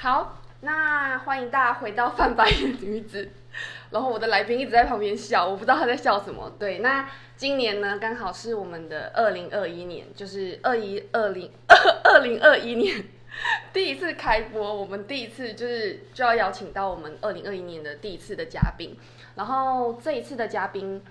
[0.00, 2.48] 好，那欢迎大家回到泛白
[2.82, 3.28] 女子。
[3.90, 6.54] 然后我的来宾一直在旁边笑，我不知道他在笑什么。
[6.56, 11.76] 对，那今年呢，刚好是我们的二零二一年，就是二一二零二
[12.14, 13.06] 二零二一年
[13.74, 18.96] 第一次开播，我们第一次就是就要邀请到我们二零二一年的第一次的嘉宾。
[19.34, 21.02] 然后这一次的嘉宾，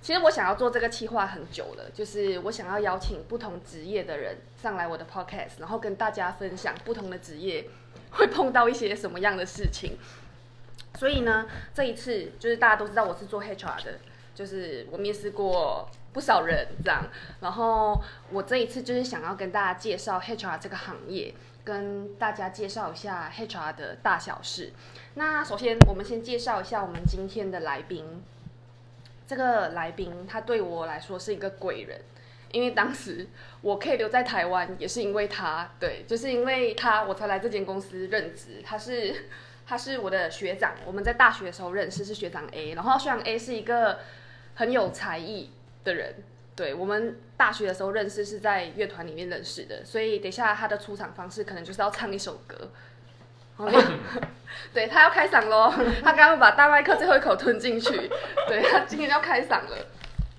[0.00, 7.66] 其实我想要做这个企划很久了，就是我想要邀请不同职业的人上来我的 podcast，然后跟大家分享不同的职业
[8.12, 9.98] 会碰到一些什么样的事情。
[10.98, 13.98] 所以呢，这一次就是大家都知道我是做 HR 的，
[14.34, 17.04] 就是我面试过不少人这样。
[17.40, 24.72] 然后我这一次就是想要跟大家介绍 HR 这个行业，跟大家介绍一下 HR 的大小事。
[25.14, 28.22] 那首先我们先介绍一下我们今天的来宾。
[29.28, 32.00] 这个来宾他对我来说是一个贵人，
[32.52, 33.26] 因为当时
[33.60, 38.62] 我可以留在台湾，也是因为他，对，就是因为他我才来这间公司任职。
[38.64, 39.14] 他是。
[39.68, 42.74] 他是我的学长，我们在大学的时候认识，是学长 A。
[42.74, 43.98] 然后学长 A 是一个
[44.54, 45.50] 很有才艺
[45.82, 46.14] 的人，
[46.54, 52.70] 对我们大学的时候认识是在乐团里面认识的，所以等下他的出场方式可能就是要唱一首歌。
[54.72, 55.68] 对他要开嗓喽，
[56.00, 58.08] 他刚刚把大麦克最后一口吞进去，
[58.46, 59.88] 对他今天要开嗓了。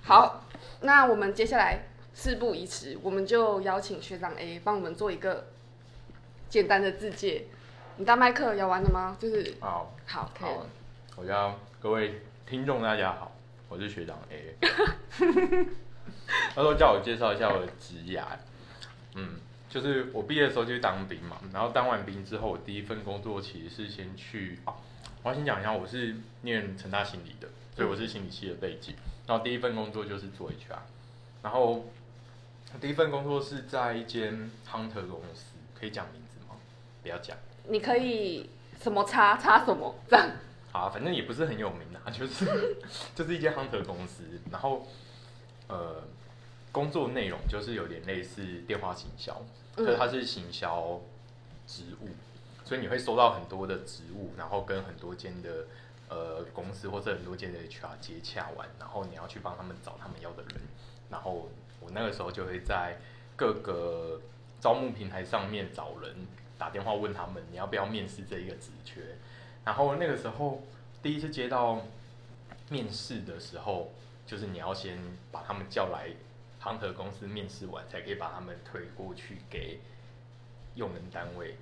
[0.05, 0.45] 好，
[0.79, 1.81] 那我们接下来
[2.17, 5.45] 事不宜迟，我们就邀请学长 A 帮我们做一个
[6.49, 7.45] 简单的自介。
[7.97, 9.15] 你大麦克摇完了吗？
[9.19, 10.65] 就是好，好，好。
[11.15, 13.31] 我叫各位听众大家好，
[13.69, 14.55] 我是学长 A。
[16.55, 18.19] 他说叫我介绍一下我的职业，
[19.13, 19.35] 嗯，
[19.69, 24.73] 就是我毕业的时候就去当兵嘛，然后当完兵之后，我第一份工作其实是先去啊，
[25.21, 28.95] 我要先讲一下，我是念成大心理的，所以我是心理系的背景，
[29.27, 30.79] 然后第一份工作就是做 HR，
[31.43, 31.85] 然后
[32.79, 35.45] 第一份工作是在一间 hunter 公司，
[35.79, 36.55] 可以讲名字吗？
[37.01, 37.35] 不要讲。
[37.69, 38.49] 你可以
[38.81, 40.29] 什么叉叉什么这样？
[40.71, 42.77] 啊，反正也不是很有名啊，就是
[43.15, 44.85] 就是一间 hunter 公司，然后
[45.67, 46.03] 呃，
[46.71, 49.41] 工作内容就是有点类似电话行销，
[49.75, 50.99] 可是它是行销
[51.65, 52.09] 职务，
[52.63, 55.65] 所以你会收到很多的职务，然后跟很多间的
[56.09, 60.61] 呃公司或者很多间的 HR 接洽完，然后你要去帮他们找他们要的人，
[61.09, 61.49] 然后
[61.87, 62.97] 我那个时候就会在
[63.37, 64.19] 各个
[64.59, 66.27] 招募平台上面找人。
[66.57, 68.99] 打电话问他们你要不要面试这一个职缺，
[69.63, 70.63] 然后那个时候
[71.03, 71.83] 第一次接到
[72.69, 73.93] 面试的时候，
[74.25, 74.97] 就是你要先
[75.31, 76.09] 把他们叫来
[76.59, 79.79] 航和公司面试完，才可以把他们推过去给
[80.73, 81.55] 用人单位。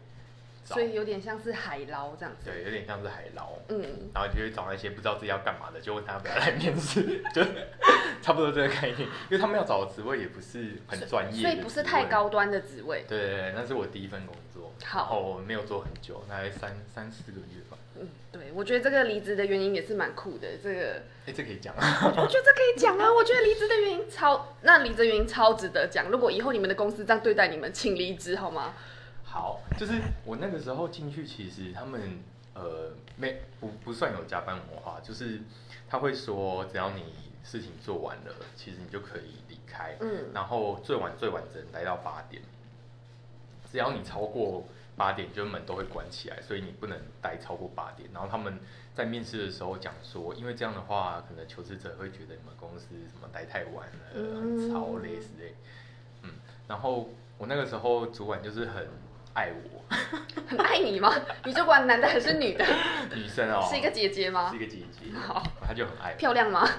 [0.65, 2.49] 所以有点像是海捞这样子。
[2.49, 3.53] 对，有点像是海捞。
[3.69, 4.09] 嗯。
[4.13, 7.41] 然后就会找那些不知道自己要干嘛的，就问他要不要来面试， 就
[8.21, 8.99] 差不多这个概念。
[9.01, 13.05] 因为他们要找的职位也不是很专业，所以不是太高端的职位。
[13.07, 14.73] 对对对，那是我第一份工作。
[14.83, 15.19] 好。
[15.19, 17.77] 我没有做很久，大概三三四个月吧。
[17.97, 20.47] 嗯，对，我觉得这个离职的原因也是蛮酷的。
[20.61, 22.01] 这个，哎，这可以讲啊。
[22.17, 23.07] 我觉得这可以讲啊。
[23.13, 26.09] 我觉得离职的原因超，那离职原因超值得讲。
[26.09, 28.73] 如果以后你们的公司这样对待你们，请离职好吗？
[29.35, 32.19] 好，就是我那个时候进去，其实他们
[32.53, 35.41] 呃没不不算有加班文化，就是
[35.89, 37.03] 他会说只要你
[37.43, 42.41] 事情做完了，其实你就可以离开，嗯，然后最晚最晚只能待到八点，
[43.69, 44.63] 只要你超过
[44.95, 48.09] 八点，就门都会关起来，所以你不能待超过八点。
[48.13, 48.57] 然后他们
[48.95, 55.53] 在面试的时候讲说，因为这样的话，可能求职者会觉得你们公司什么待太晚了，很吵累死类，
[56.21, 56.31] 嗯，
[56.69, 58.87] 然后我那个时候主管就是很。
[59.35, 59.83] 爱我，
[60.47, 61.13] 很爱你吗？
[61.43, 62.65] 你就管男的还是女的？
[63.13, 64.49] 女生哦，是一个姐姐吗？
[64.49, 65.11] 是一个姐姐。
[65.19, 66.13] 好，她就很爱。
[66.13, 66.67] 漂亮吗？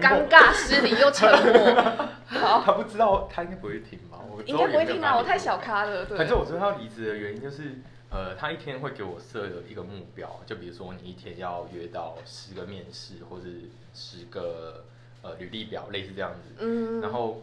[0.00, 2.08] 尴尬失礼又沉默。
[2.26, 4.18] 好，他不知道，他应该不会听吧？
[4.30, 6.04] 我应该不会听吧，我太小咖了。
[6.06, 7.78] 反正我知道他离职的原因就是，
[8.10, 13.62] 呃，他一天会给我设一个目标，就比如说你一天要约到十个面试，或是
[13.94, 14.84] 十个
[15.22, 16.54] 呃履历表，类似这样子。
[16.60, 17.42] 嗯，然后。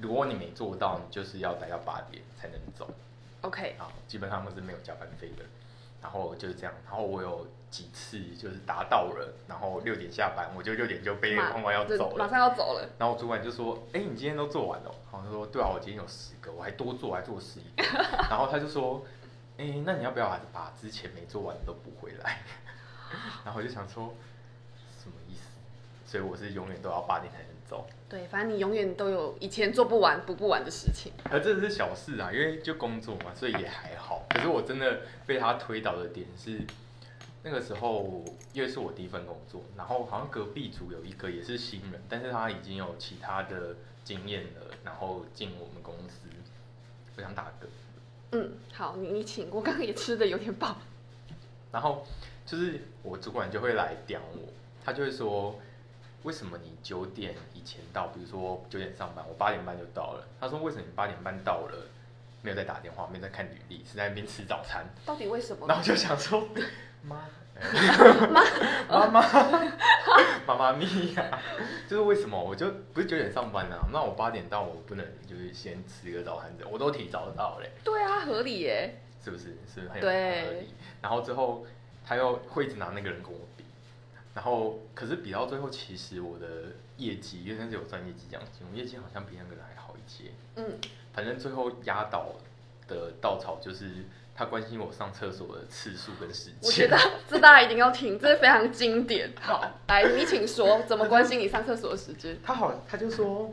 [0.00, 2.88] 如果你没做到，你就是要待到八点才能走。
[3.42, 5.44] OK，好，基本上都是没有加班费的。
[6.02, 6.72] 然后就是这样。
[6.86, 12.88] 然后我有几次就是达到了，然后六点下班，我就六点就背着框框要走了，马上要走了。
[12.98, 17.84] 然后主管就说：“哎，你今天都做完了？”然后他说：“对啊，我今天有十个，我还多做，还做十一个。
[18.30, 19.04] ”然后他就说
[19.58, 22.38] ：“哎，那你要不要把之前没做完的都补回来？”
[23.44, 24.14] 然后我就想说，
[24.98, 25.42] 什么意思？
[26.06, 27.86] 所以我是永远都要八点才能走。
[28.08, 31.12] 对，反正你永远都有以前做不完、补不完的事情。
[31.30, 34.26] 而这是小事啊，因为就工作嘛，所以也还好。
[34.30, 36.60] 可是我真的被他推倒的点是，
[37.44, 46.26] 那个时候因为是我第一份工作，然后好像隔壁组有一个也是新人，但是他已经有其他的经验了，然后进我们公司，
[47.16, 47.66] 我想打嗝。
[48.32, 50.76] 嗯，好，你你请，我刚刚也吃的有点饱。
[51.72, 52.04] 然后
[52.44, 54.40] 就是我主管就会来屌我，
[54.84, 55.56] 他就会说，
[56.22, 58.08] 为什么你九点以前到？
[58.08, 60.26] 比如说九点上班，我八点半就到了。
[60.40, 61.86] 他说为什么你八点半到了，
[62.42, 64.84] 没有在打电话，没有在看履历，是在那边吃早餐？
[65.06, 65.66] 到底为什么？
[65.66, 66.46] 然后就想说，
[67.02, 67.26] 妈，
[68.88, 69.22] 妈 妈妈
[70.46, 71.38] 妈妈咪呀，
[71.88, 73.76] 就是为什么我就不是九点上班呢？
[73.92, 77.70] 那我八点到，我不能就是先吃个早餐的，我都提早到嘞。
[77.84, 79.00] 对啊，合理耶。
[79.22, 79.56] 是不是？
[79.72, 80.68] 是很有合理。
[81.02, 81.66] 然后之后
[82.06, 83.49] 他又会一直拿那个人跟我比，
[84.34, 86.46] 然后可是比到最后，其实我的
[86.96, 90.30] 业绩，因为那是有赚业绩奖金，我业绩好像比那个人还好一些。
[90.56, 90.78] 嗯。
[91.12, 92.34] 反正最后压倒
[92.86, 93.90] 的稻草就是
[94.34, 96.54] 他关心我上厕所的次数跟时间。
[96.62, 96.96] 我觉得
[97.28, 99.32] 这大家一定要听，这是非常经典。
[99.40, 102.38] 好，来你请说，怎么关心你上厕所的时间？
[102.44, 103.52] 他好，他就说，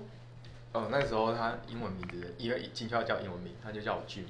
[0.78, 4.26] 哦，那时候他英文名字，因为进去要叫英文名，他就叫我俊。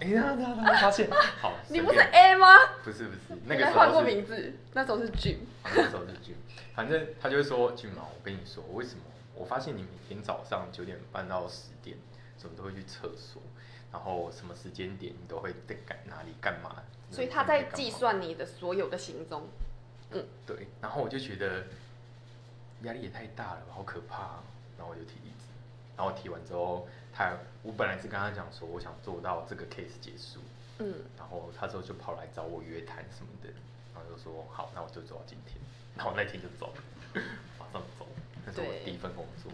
[0.00, 1.10] 哎呀，他他发现，
[1.40, 2.46] 好，你不是 A 吗？
[2.82, 6.34] 不是不是，那个时候换过名字，那时候是 Jim，那时候是 Jim，
[6.74, 9.02] 反正他就会说，Jim 啊，我跟你说，为什么？
[9.34, 11.96] 我发现你每天早上九点半到十点，
[12.36, 13.42] 怎么都会去厕所，
[13.92, 16.76] 然后什么时间点你都会在干哪里干嘛？
[17.10, 19.48] 所以他在计算你的所有的行踪。
[20.12, 21.64] 嗯，对，然后我就觉得
[22.82, 24.40] 压力也太大了，好可怕，
[24.76, 25.39] 然后我就提离职，
[26.00, 26.88] 然后提完之后。
[27.12, 30.38] 他，我本来是跟他讲说，我想做到这个 case 结束，
[30.78, 33.48] 嗯，然后他之后就跑来找我约谈什么的，
[33.92, 35.58] 然后就说好，那我就做到今天，
[35.96, 36.82] 然后那天就走了，
[37.58, 38.06] 马上走，
[38.46, 39.50] 那是我第一份工作。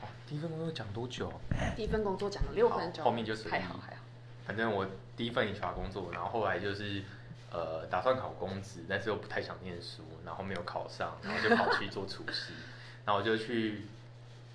[0.00, 1.30] 哦，第一份工作讲多久？
[1.74, 4.02] 第一份工作讲了六分钟，后面就是还好还好。
[4.46, 4.86] 反正我
[5.16, 7.02] 第一份 HR 工作，然后后来就是
[7.50, 12.52] 呃打算考公职，但是又不太想念书，然后没有考上，然后就跑去做厨师，
[13.04, 13.82] 然后我就去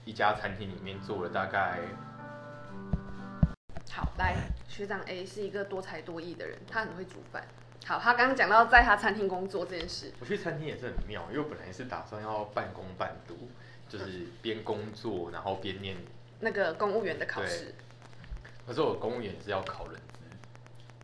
[0.05, 1.79] 一家餐厅里面做了大概。
[3.91, 4.35] 好，来，
[4.67, 7.43] 学长 A 是一个多才多艺的人，他很会煮饭。
[7.85, 13.49] 好，他刚刚讲到在他餐厅工作这件事，我去餐厅也是很妙，因为我本来是打算要半工半读，
[13.87, 15.97] 就是边工作然后边念
[16.39, 17.75] 那个公务员的考试。
[18.65, 20.19] 可是我公务员是要考人资，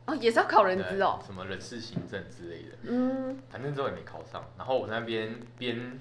[0.07, 2.77] 哦，也是要考人资哦，什么人事行政之类的。
[2.83, 4.43] 嗯，反正之后也没考上。
[4.57, 5.99] 然后我那边边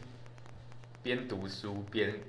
[1.03, 2.21] 边读书边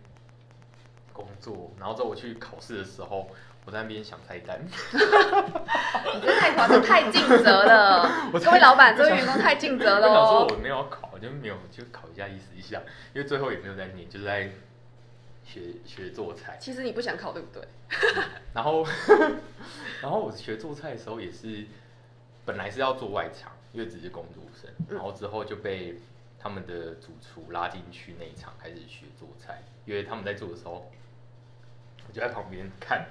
[1.20, 3.30] 工作，然后之后我去考试的时候。
[3.66, 8.10] 我在那边想菜单， 你这太夸张，太尽责了。
[8.44, 10.08] 各位老板，这位员工太尽责了。
[10.08, 12.82] 我想说我没有考，就没有就考一下意思一下，
[13.14, 14.50] 因为最后也没有在念，就是在
[15.46, 16.58] 学学做菜。
[16.60, 17.68] 其实你不想考，对不对？
[18.56, 18.84] 然后，
[20.02, 21.66] 然后我学做菜的时候也是，
[22.46, 26.00] 本来是要做外场，因为只是工读生，然后之后就被
[26.40, 30.90] 他们的主厨拉进去那一场开始学做菜，因为他们在做的时候，
[32.10, 33.06] 我就在旁边看。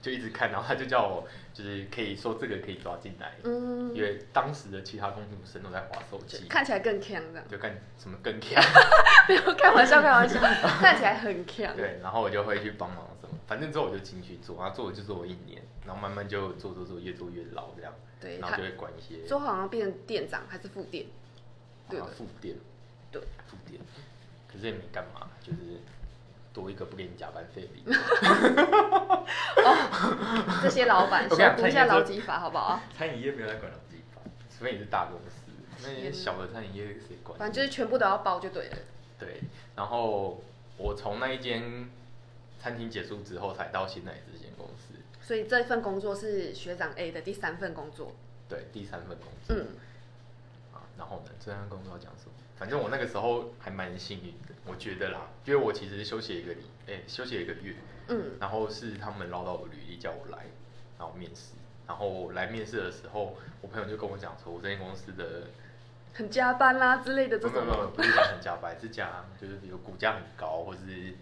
[0.00, 8.62] 就一直看，然后他就叫我，就是可以说这个可以抓进来，嗯，因为当时的其他工读生都在划手机，看起来更强的，就看什么更强，
[9.28, 11.76] 没有开玩笑，开玩笑，看起来很强。
[11.76, 21.06] 对，然后我就会去帮忙什么，反正之后我就进去做，然后做就做了一年，然后慢慢就做做做，越做越老这样，对，然后就会管一些，最后好像变成店长还是副店，
[21.90, 22.54] 对，副店，
[23.10, 23.80] 对，副店，
[24.46, 25.58] 可是也没干嘛，就是。
[26.58, 27.94] 多一个不给你加班费的。
[29.64, 32.80] 哦，这些老板，先读一下劳基法好不好？
[32.96, 37.38] 餐饮业没有在管劳基法，除非你是大公司，那些小的餐饮业谁管？
[37.38, 38.76] 反正就是全部都要包就对了。
[39.20, 39.40] 对，
[39.76, 40.42] 然后
[40.76, 41.88] 我从那一间
[42.60, 44.94] 餐厅结束之后，才到现在这间公司。
[45.22, 48.16] 所以这份工作是学长 A 的第三份工作。
[48.48, 49.56] 对，第三份工作。
[49.56, 49.68] 嗯。
[50.74, 51.30] 啊，然后呢？
[51.38, 52.32] 这份工作要讲什么？
[52.56, 57.74] 反正我那个时候还蛮幸运的，我觉得啦，因为我其实休息一个礼，哎，休息一个月，
[58.08, 60.44] 嗯，然后是他们捞到我履历叫我来，
[60.98, 61.54] 然后面试，
[61.86, 65.48] 然后来面试的时候，我朋友就跟我讲说，我这间公司的
[66.12, 71.14] 很加班啦之类的这种，没有没有，不是讲很加班，是讲就是比如股价很高，或是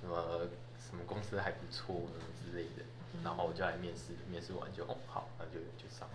[0.00, 0.46] 什么
[0.78, 2.84] 什么公司还不错什么之类的，
[3.24, 6.08] 然后我就来面试，面试完就哦好，那就就上，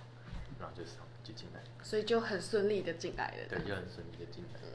[0.60, 0.98] 然后就上。
[1.24, 3.48] 就进来，所以就很顺利的进来了。
[3.48, 4.60] 对，就很顺利的进来。
[4.60, 4.65] 好，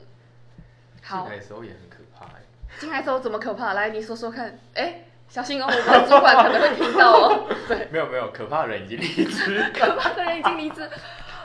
[1.09, 2.43] 进来的时候也很可怕哎。
[2.79, 3.75] 进来的时候怎么可怕？
[3.75, 4.59] 来，你说说看。
[4.75, 7.47] 哎，小心哦，我们主管可能会听到哦。
[7.69, 9.73] 对，没有没有，可怕的人已经离职。
[9.73, 10.81] 可怕的人已经离职，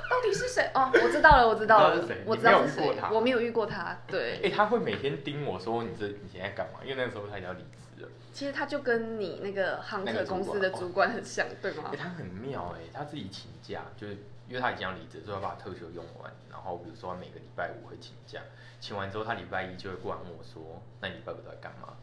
[0.10, 0.70] 到底是谁？
[0.74, 2.03] 哦，我知道了，我知道了。
[2.25, 2.96] 我知道是谁。
[3.12, 3.98] 我没有遇过他。
[4.08, 4.41] 对。
[4.44, 6.80] 哎，他会每天盯我说你这你现在干嘛？
[6.84, 8.10] 因为那个时候他要离职了。
[8.34, 11.91] 其实他就跟你那个航客公司的主管很像，对吗？
[11.94, 14.18] 哎，他很妙哎，他自己请假就是。
[14.51, 16.29] 因为他已经要离职，所以要把特休用完。
[16.51, 18.41] 然后比如说他每个礼拜五会请假，
[18.81, 20.62] 请完之后他礼拜一就会过来问我说
[21.00, 21.93] ：“那你礼拜五都在干嘛？”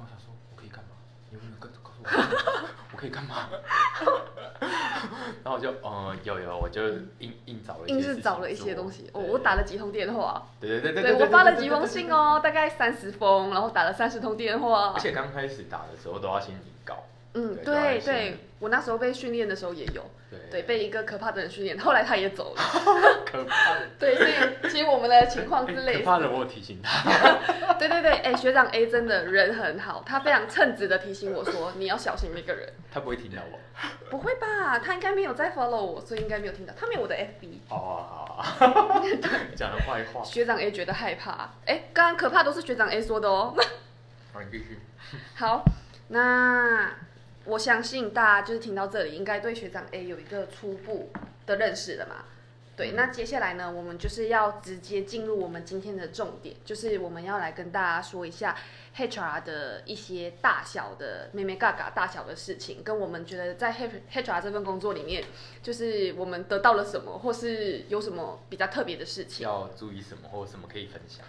[0.00, 0.96] 我想说：“我可以干嘛？
[1.28, 2.68] 你有没有告告诉我？
[2.92, 3.50] 我可以干嘛？
[5.44, 6.88] 然后我就嗯有有，我就
[7.18, 9.10] 硬硬找了一些硬是找了一些做东西。
[9.12, 11.86] 哦，我打了几通电话，对对对对对对，我发了几封。
[11.86, 14.98] 信哦，大概三十封，然后打了三十通电话而。
[14.98, 17.04] 且刚开始打的时候都要先拟稿，
[17.38, 22.62] 嗯，对对对，我那时候被训练的时候也有，对对，被一个可怕的人训练，后来他也走了。
[23.24, 23.86] 可怕的。
[23.98, 27.04] 对，所以其实我们的情况是哎类怕的，我有提醒他。
[27.78, 32.72] 对对对，哎、学长 A 真的人很好，他非常称职的提醒我说，你要小心那个人。
[32.90, 33.58] 他不会听到我。
[34.10, 34.78] 不会吧？
[34.80, 36.74] 他应该没有在 follow 我，所以应该没有听到。
[36.76, 37.60] 他没有我的 FB。
[37.68, 39.02] 好啊好啊，
[39.54, 40.24] 讲的坏话。
[40.24, 43.54] 学长 A 觉得害怕，哎、刚刚可怕都是学长 A 说的哦。
[44.32, 44.80] 好，你继续。
[45.36, 45.62] 好，
[46.08, 46.90] 那
[47.48, 51.10] 我相信大家就是听到这里，应该对学长 A 有一个初步
[51.46, 52.26] 的认识了嘛。
[52.76, 58.54] 对，嗯那接下来呢，我们就是要直接进入我们今天的重点，就是我们要来跟大家说一下
[58.96, 65.24] HR 的一些大小的妹妹嘎嘎大小的事情，跟我们觉得在 HR 这份工作里面，
[65.62, 69.44] 就是我们得到了什么，或是有什么比较特别的事情。
[69.44, 71.24] 要注意什么或者什么可以分享？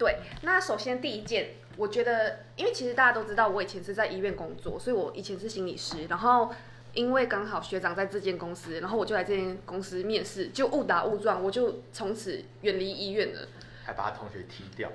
[0.00, 6.50] 对，那首先第一件，我觉得，因为其实大家都知道，我以前是在医院工作，所以我以前是心理师，然后
[6.94, 13.46] 因为刚好学长在这间公司，然后我就来这间公司面试，就误打误撞，我就从此远离医院了。
[13.84, 14.90] 还把他同学踢掉。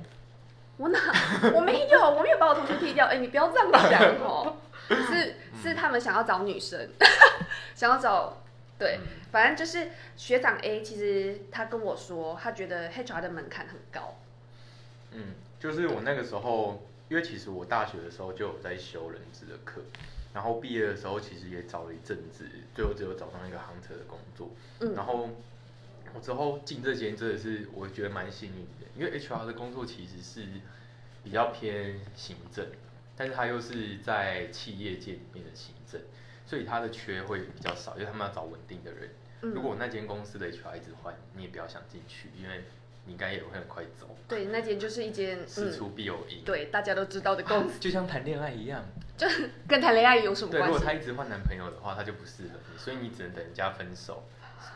[0.78, 1.00] 我哪
[1.54, 4.58] 我没有，我没有把我同学踢掉，哎、你不要这样讲哦，
[4.90, 6.90] 是是他们想要找女生，
[7.76, 8.42] 想要找
[8.80, 14.16] 对，嗯反正就是学长 A，其实他跟我说，他觉得 HR 的门槛很高。
[15.16, 19.82] 嗯，就是我那个时候，因为其实我大学的时候就有在修人资的课，
[20.34, 22.46] 然后毕业的时候其实也找了一阵子，
[22.76, 24.50] 最后只有找上一个 hunter 的工作。
[24.82, 25.30] 嗯然后
[26.14, 30.46] 我之后进这间真的是我觉得蛮幸运的，因为 HR 的工作其实是
[31.24, 32.66] 比较偏行政，
[33.18, 36.02] 但是他又是在企业界里面的行政，
[36.46, 39.10] 所以他的缺会比较少，因为他们要找稳定的人。
[39.42, 42.64] 嗯如果那间公司的 HR 一直换，你也不要想进去，因为
[43.06, 44.16] 你应该也会很快走。
[44.28, 46.44] 对，那间就是一间事嗯，出必有因。
[46.44, 48.84] 对，大家都知道的公司，就像谈恋爱一样，
[49.18, 49.28] 就
[49.68, 50.80] 跟谈恋爱有什么对，如关系？
[50.80, 54.24] 果他一直换男朋友的话，他就不适合你，所以你只能等人家分手，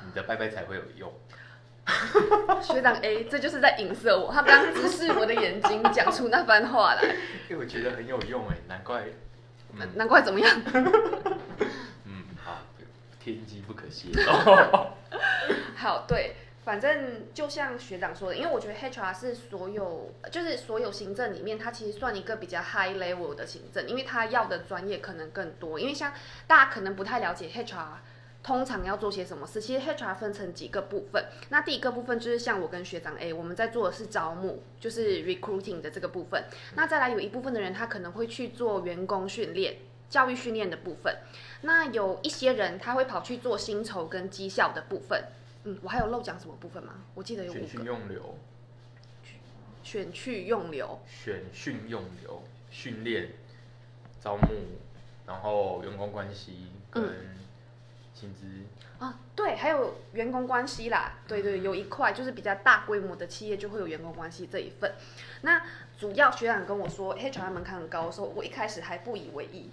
[0.05, 1.11] 你的拜拜才会有用。
[2.61, 7.01] 学长 A，这就是在影射我，他刚刚直视我的眼睛，讲出那番话来，
[7.49, 9.05] 因为我觉得很有用哎，难怪，
[9.73, 10.61] 嗯难怪怎么样？
[12.05, 12.61] 嗯，好，
[13.19, 14.31] 天机不可泄露。
[15.75, 16.35] 好，对，
[16.69, 25.79] 反正就像学长说的，因为我觉得 HR 是所有，就是所有行政里面，它其实算一个比较 high level 的行政，因为它要的专业可能更多。
[25.79, 26.13] 因为像
[26.45, 27.97] 大家可能不太了解 HR。
[28.41, 29.59] 通常要做些什么事？
[29.59, 31.25] 其实 HR 分成几个部分。
[31.49, 36.45] 那第一个部分就是像我跟学长 A，我们在做的是招募，就是 recruiting 的这个部分。
[36.75, 39.75] 那再来有一部分的人，他可能会去做员工训练、
[40.09, 41.17] 教育训练的部分。
[41.63, 45.21] 那有一些人他会跑去做薪酬跟绩效的部分。
[45.63, 46.93] 嗯，我还有漏讲什么部分吗？
[47.13, 48.37] 我记得有五选训个，用流，
[49.83, 53.33] 选去用流，选训用流，训练、
[54.21, 54.47] 招募，
[55.25, 57.03] 然后员工关系跟
[58.13, 58.45] 薪资。
[58.99, 64.93] 啊，对，还有员工关系啦，对对，有一块就是比较大规模的企业就会有员工关系这一份。
[65.41, 65.61] 那
[65.97, 69.69] 主要学长跟我说 HR 门槛很高的时候，我一开始还不以为意，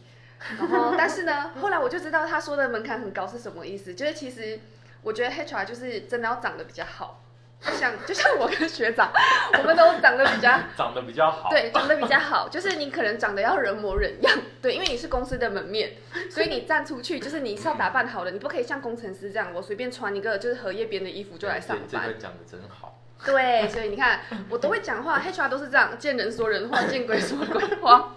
[0.57, 4.61] 然后但是呢，后来我就知道他说的门槛很高是什么意思，就是其实
[5.07, 7.23] 我觉得 HR 就是真的要长得比较好，
[7.61, 9.13] 就像就像我跟学长，
[9.57, 15.93] 我们都长得比较 长得比较好，对，长得比较好，就是你可能长得要人模人样，对，因为你是公司的门面，
[16.29, 22.07] 所以你站出去就是你是要打扮好的，你不可以像工程师这样，我随便穿一个就是荷叶边的衣服就来上班这班。
[22.09, 22.99] 段讲的真好。
[23.25, 28.17] 对，所以你看我都会讲话，HR 都是这样，见人说人话，见鬼说鬼话。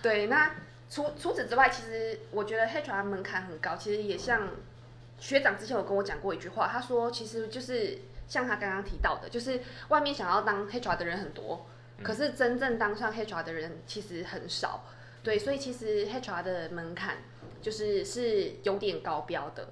[0.00, 0.52] 对，那
[0.88, 4.48] 除除此之外，其实我觉得 HR 门槛很高，其实也像
[5.22, 11.64] 学长之前有跟我讲过一句话，他说其实就是像他刚刚提到的，就是外面想要当 HR 的人很多，
[11.98, 14.84] 嗯可是真正当上 HR 的人其实很少。
[15.22, 17.18] 对，所以其实 HR 的门槛
[17.62, 19.68] 就是是有点高标的。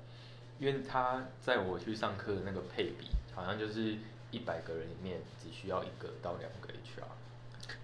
[0.60, 3.96] 因为他在我去上课的那个配比，好像就是
[4.30, 7.02] 一百个人里面只需要一个到两个 HR，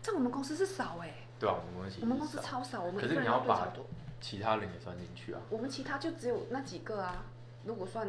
[0.00, 3.72] 在我们公司是少哎、对啊，我们公司我们公司超少，我们可是你要把。
[4.18, 7.22] 其他人也算进去啊，我们其他就只有那几个啊，
[7.66, 8.06] 如果算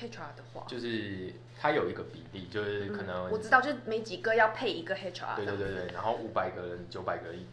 [0.00, 7.44] HR 的话，就是他有一个比例，就是可能、嗯、我知道，就是没几个要配一个 HR 对对对对，然后五百个人、九百个人、一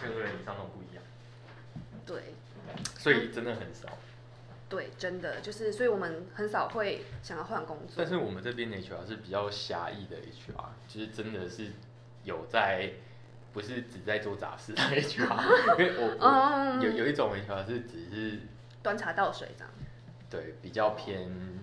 [0.00, 1.02] 千个人以上都不一样，
[2.04, 2.34] 对。
[2.98, 3.88] 所以真的很少。
[4.68, 7.94] 对，真的就是，所以我们很少会想要换工作。
[7.96, 8.06] 但。
[8.06, 11.68] 是我们这边的 HR 是比较狭义的 HR，就是真的是
[12.24, 12.92] 有在
[13.54, 18.38] 不不是只在做杂事的 HR，因为我我 有有一种 HR 是只是
[18.84, 19.72] 端茶倒水这样，
[20.30, 21.60] 对，比较偏嗯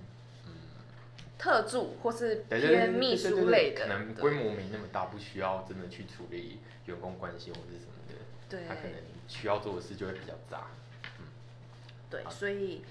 [1.37, 8.15] 特助或是偏秘书类的，可能规模没那么大，不需要真的去处理员工关系或者什么的，
[8.49, 8.93] 对，他可能
[9.27, 10.67] 需要做的事就会比较杂。
[12.09, 12.83] 对，所以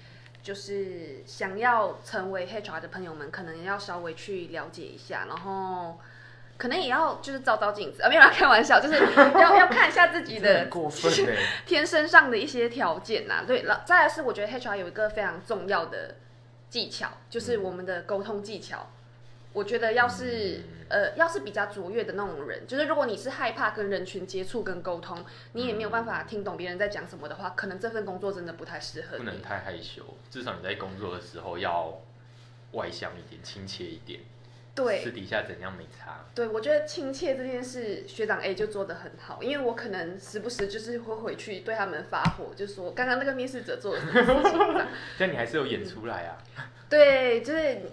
[0.43, 5.99] 就是想要成为 HR 的朋友们，可能要稍微去了解一下，然后
[6.57, 13.43] 可能也要就是照照镜子 啊，没有啦，开玩笑，就是要要看一下自己的过分欸 天生上的一些条件呐。
[13.45, 16.15] 对，了，再来是我觉得 HR 有一个非常重要的
[16.69, 18.87] 技巧，就是我们的沟通技巧。
[19.53, 29.23] 我觉得要是、呃要是比较卓越的那种人，就是如果你是害怕跟人群接触跟沟通，你也没有办法听懂别人在讲什么的话，可能这份工作真的不太适合你。
[29.23, 32.01] 不能太害羞，至少你在工作的时候要
[32.73, 34.19] 外向一点、亲切一点。
[34.75, 36.25] 对私底下怎样没差。
[36.35, 44.87] 对，我觉得亲切这件事，学长 A 就做得很好，因为我可能时不时就是会回去对他们发火，就说刚刚那个面试者做的什么事情这样。
[45.17, 46.37] 这样你还是有演出来啊。
[46.89, 47.83] 对，就是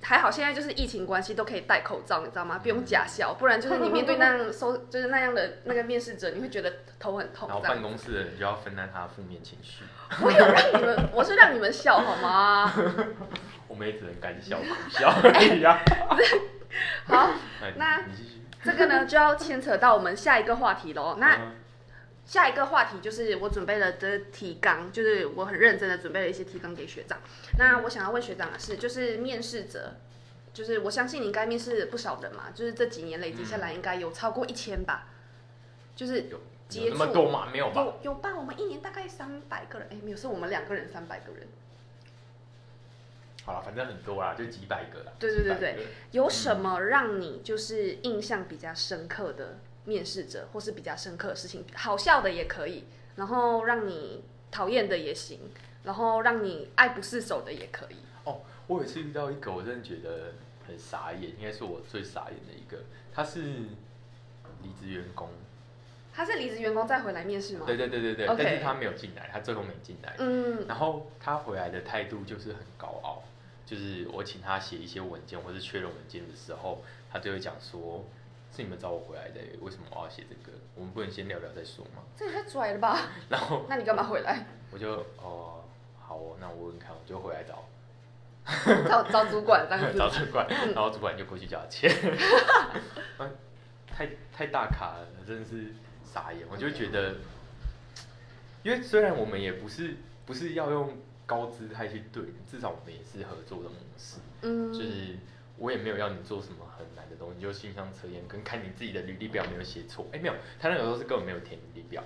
[0.00, 2.58] 还好，现在就是疫情关系都可以戴口罩，你知道吗？
[2.62, 7.46] 不用假笑，不然就是你面对那样收， 就是那样的那个面试者，你会觉得头很痛。
[7.46, 9.84] 然后办公室的人就要分担他的负面情绪，
[10.24, 12.72] 我有让你们，我是让你们笑好吗？
[13.72, 15.80] 我们也只能干笑苦笑而已啊。
[17.08, 17.30] 好，
[17.62, 18.04] 哎那。
[18.64, 21.16] 这个呢就要牵扯到我们下一个话题喽。
[21.18, 21.52] 那嗯
[22.24, 27.18] 下一个话题就是我准备了的提纲，就是我很认真的准备了一些提纲给学长。
[27.58, 29.96] 那我想要问学长的是，就是面试者，
[30.54, 35.08] 就是我相信你应该面试不少人嘛，就是这几年累积下来应该有超过一千吧，
[35.96, 37.48] 就是有接触有那么多吗？
[37.50, 37.82] 没有吧？
[37.82, 38.30] 有有吧？
[38.36, 41.48] 我们一年大概三百个人，哎、没有，是我们两个人三百个人。
[43.44, 45.12] 好了，反正很多啦，就几百个啦。
[45.18, 52.84] 对对对对有什么让你就是印象比较深刻的面试者，或是比较深刻的事情，好笑的也可以，
[53.16, 55.40] 然后让你讨厌的也行，
[55.82, 57.96] 然后让你爱不释手的也可以。
[58.24, 60.34] 哦，我有一次遇到一个，我真的觉得
[60.66, 62.84] 很傻眼，应该是我最傻眼的一个。
[63.12, 63.40] 他是
[64.62, 65.28] 离职员工，
[66.14, 67.64] 他是离职员工再回来面试吗？
[67.66, 70.14] 对对对对对但是他没有进来，他最后没进来。
[70.18, 73.22] 嗯，然后他回来的态度就是很高傲，
[73.72, 78.04] 就是我请他写一些文件或是确认文件的时候，他就会讲说，
[78.54, 80.58] 是你们找我回来的，为什么我要写这个？
[80.74, 82.02] 我们不能先聊聊再说吗？
[82.14, 83.00] 这也太拽了吧？
[83.30, 84.44] 然后那你干嘛回来？
[84.70, 84.90] 我就
[85.22, 85.64] 哦，
[85.98, 87.64] 好哦，那我问问看，我就回来找
[88.86, 89.96] 找找主管这样子。
[89.96, 91.90] 找主管，然后主管就过去叫他签，
[93.16, 93.24] 啊
[93.86, 95.72] 太太大卡了，真的是
[96.04, 96.46] 傻眼。
[96.50, 97.14] 我就觉得，
[98.62, 105.16] 因为虽然我们也不是不是要用高姿态去对你，至少我们也是合作的模式，嗯，就是
[105.56, 110.06] 我也没有要你做什么很难的东西，就心向测验跟看你自己的履历表没有写错。
[110.12, 112.02] 哎、没有，他那个时候是根本没有填履历表，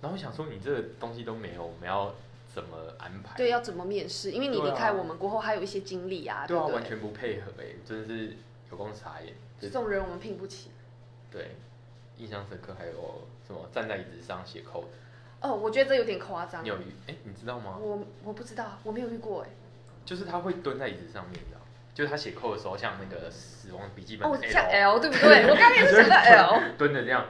[0.00, 2.14] 然后我想说你这个东西都没有，我们要
[2.46, 3.36] 怎么安排？
[3.36, 4.30] 对，要怎么面试？
[4.30, 6.74] 因为你离开我们过后还有一些经历啊，对啊，不对？
[6.74, 8.36] 完全不配合哎、真的是
[8.70, 9.34] 有够傻眼。
[9.60, 10.70] 这种人我们聘不起。
[11.30, 11.56] 对，
[12.16, 12.92] 印象深刻还有
[13.46, 14.86] 什么站在椅子上写 code，
[15.40, 16.68] 哦，我觉得这有点夸张你。
[16.68, 16.86] 有遇？
[17.06, 17.76] 哎、你知道吗？
[17.80, 19.48] 我我不知道，我没有遇过哎。
[20.04, 21.58] 就是他会蹲在椅子上面的，
[21.94, 25.44] 就是他写 code 的时候，像那个死亡笔记本像 L，L 对不对？
[25.50, 26.62] 我刚才也是想到 L。
[26.78, 27.26] 蹲着这样，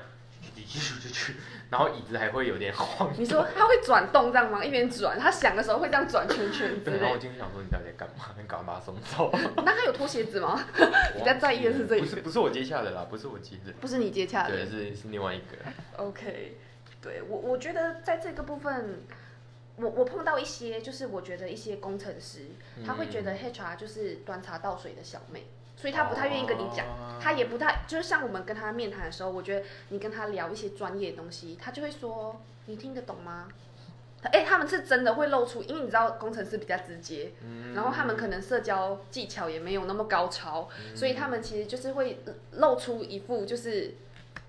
[0.54, 1.34] 你继续就去，
[1.70, 3.12] 然后椅子还会有点晃。
[3.18, 4.64] 你说他会转动这样吗？
[4.64, 7.20] 一边转，他想的时候会这样转圈圈之对，然后我类。
[7.20, 8.26] 今天想说你到底在干嘛？
[8.40, 9.30] 你赶快把他送走。
[9.66, 10.64] 那他有脱鞋子吗？
[11.18, 14.66] 比较在意的是这一个不是不是我接洽的啦，不是我接的，不是你接洽对，的。
[14.66, 15.56] 是是另外一个。
[15.96, 16.56] OK，
[17.00, 19.00] 对我我觉得在这个部分，
[19.76, 22.46] 我我碰到一些就是我觉得一些工程师，
[22.84, 25.44] 他会觉得嗯 HR 就是端茶倒水的小妹。
[25.76, 33.48] 所以他不太愿意跟你讲，哦他也不太就是像我们跟他面谈的时候，我觉得你跟他聊一些专业的东西，他就会说你听得懂吗？
[34.22, 42.18] 哎、他们是真的会露出，因为你知道工程师比较直接，嗯然后他们可能社交技巧也没有那么高超，嗯所以他们其实就是会
[42.54, 43.94] 露出一副就是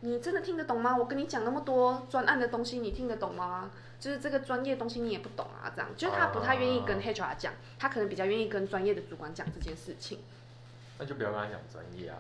[0.01, 0.95] 你真的听得懂吗？
[0.97, 3.69] 我跟你讲那么多专案的东西，你听得懂吗？
[3.99, 10.19] 就是这个专业东西你也不懂啊，这样就是他不太愿意跟啊 HR 讲，他可能比较愿意跟专业的主管讲这件事情。
[11.01, 12.17] 那就不要跟他讲专业啊。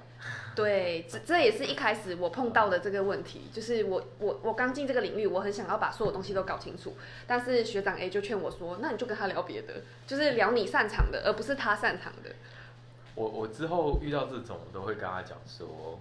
[0.55, 6.95] 对，这这也是一开始我碰到的这个问题，就是我我我刚进这个领域，我很想要把所有东西都搞清楚，
[7.27, 12.31] 但是学长 A 就劝我说，那你就跟他聊别的，就是聊你擅长的，而不是他擅长的。
[13.15, 15.99] 我我之后遇到这种，我都会跟他讲说，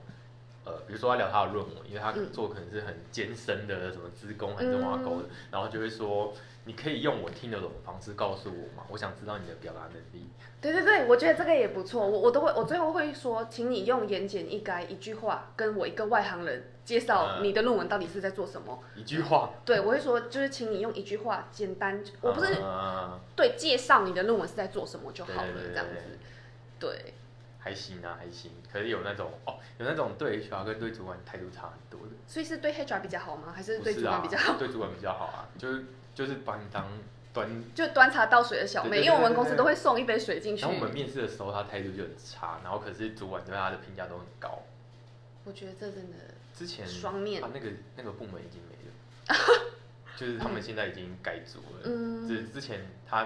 [0.69, 6.35] 呃，比如说他聊他的论文，因为他嗯做可能是很艰深的什么资工还是中华沟的，然后就会说，
[6.67, 8.85] 你可以用我听得懂的方式告诉我吗？
[8.91, 10.29] 我想知道你的表达能力。
[10.61, 12.07] 对对对，我觉得这个也不错。
[12.07, 18.79] 我我都会，我最后会说，请你用言简意赅一句话，跟我一个外行人介绍嗯你的论文到底是在做什么。
[18.95, 26.19] 一句话，对，我会说，就是请你用一句话简单，我不是、呃对介绍你的论文是在做什么就好了，对对对这样子。
[26.81, 27.15] 对，
[27.59, 28.53] 还行啊，还行。
[28.73, 33.53] 可是有那种哦，有那种对 HR 跟对主管态度差很多的，所以是对 HR 比较好吗？
[33.55, 36.87] 还是对主管比较好？，对主管比较好啊， 就是就是把你当
[37.33, 37.49] 端。
[37.75, 40.71] 就端茶倒水的小妹，因为我们公司都会送一杯水进去然。
[40.71, 44.63] 后我们面试的时候，他态度就很差，然后可是主管对他的评价都很高。
[45.45, 46.17] 我觉得这真的
[46.55, 49.35] 之前双面啊，那个那个部门已经没了，
[50.17, 51.81] 就是他们现在已经改组了。
[51.85, 53.23] 嗯之之前他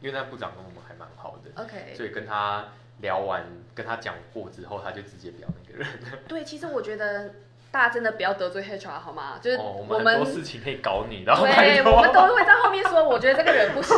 [0.00, 1.94] 因为那部长跟我们还蛮好的，OK。
[1.94, 2.68] 所以跟他
[3.00, 5.88] 聊完，跟他讲过之后，他就直接不要那个人。
[6.28, 7.34] 对，其实我觉得
[7.70, 9.38] 大家真的不要得罪 HR 好吗？
[9.40, 13.96] 就是哦，我我们很多事情可以搞你，然后对，我们都会在后面说，我觉得这个人不行。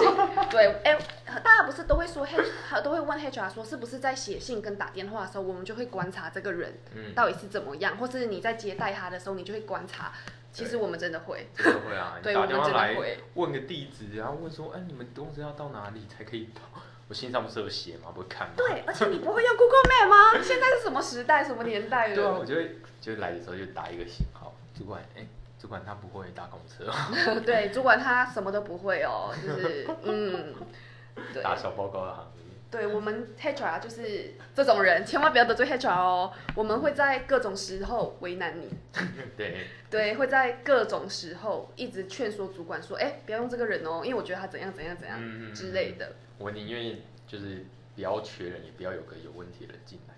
[0.50, 0.96] 对，哎、
[1.42, 10.12] 大家不是都会说 H，都会问 HR 说，是不是在写信跟打电话的时候，我们就会观察这个人嗯，到底是怎么样，或是你在接待他的时候，你就会观察。
[10.52, 13.18] 其实我们真的会，真的会啊，你对，打我们电话来真的会。
[13.32, 16.60] 问个地址，然后问说，哎，你们公司要到哪里才可以到？
[17.12, 18.08] 我信上不是有写吗？
[18.14, 18.54] 不会看吗？
[18.56, 20.32] 对，而且你不会用 Google Map 吗？
[20.42, 22.14] 现在是什么时代，什么年代了？
[22.14, 25.26] 对啊，我就会就来的时候就打一个信号，主管，哎，
[25.60, 30.54] 主管他不会搭公车哦， 对，主管他什么都不会哦，就是嗯，
[31.34, 31.42] 对。
[31.42, 32.41] 打小报告的行业。
[32.72, 36.32] 对我们 HR 就是这种人，千万不要得罪 HR 哦。
[36.54, 38.68] 我们会在各种时候为难你，
[39.36, 46.12] 对， 对，会在各种时候一直劝说主管说，哎，不要用这个人哦，因为我觉得他怎样怎样怎样嗯之类的。
[46.38, 46.96] 我宁愿
[47.28, 50.14] 就是不要缺人，也不要有个有问题的人进来。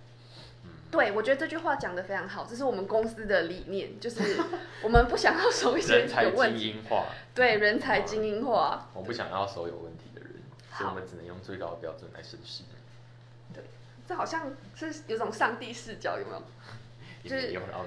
[0.62, 4.40] 嗯，对，我觉得这句话讲得非常好，这是我们公司的理念，就是
[4.80, 8.88] 我们不想要收一些 人才有问题，精英化，对，人才精英化。
[8.94, 10.03] 我不想要收有问题
[10.76, 12.64] 所以我们只能用最高的标准来审视。
[14.06, 16.42] 这好像是有种上帝视角，有没有？
[17.22, 17.86] 就是有， 然后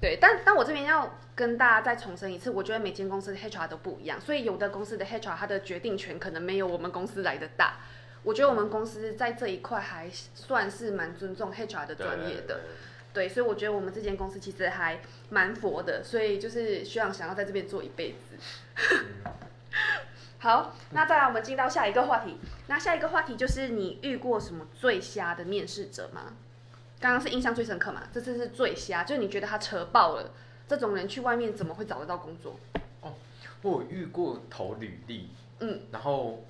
[0.00, 7.80] 对，但但我这边要跟大家再重申一次，我觉得每间公司的 HR 都不一样，所以有的公司的 HR 他的决定权可能没有我们公司来的大。
[8.22, 12.60] 我觉得我们公司在这一块还算是蛮尊重 HR 的专业的，
[13.12, 18.38] 对，所以我觉得我们这间公司其实还蛮佛的，所以就是学长想要在这边做一辈子。
[18.94, 19.32] 嗯
[20.46, 22.36] 好，那再来我们进到下一个话题。
[22.68, 26.34] 那下一个话题就是你遇过什么最瞎的面试者吗？
[27.00, 30.30] 刚刚是印象最深刻嘛，这次是最瞎，就是你觉得他扯爆了，
[30.68, 32.60] 这种人去外面怎么会找得到工作？
[33.00, 33.12] 哦
[33.62, 36.44] 我遇过投履历，嗯，然后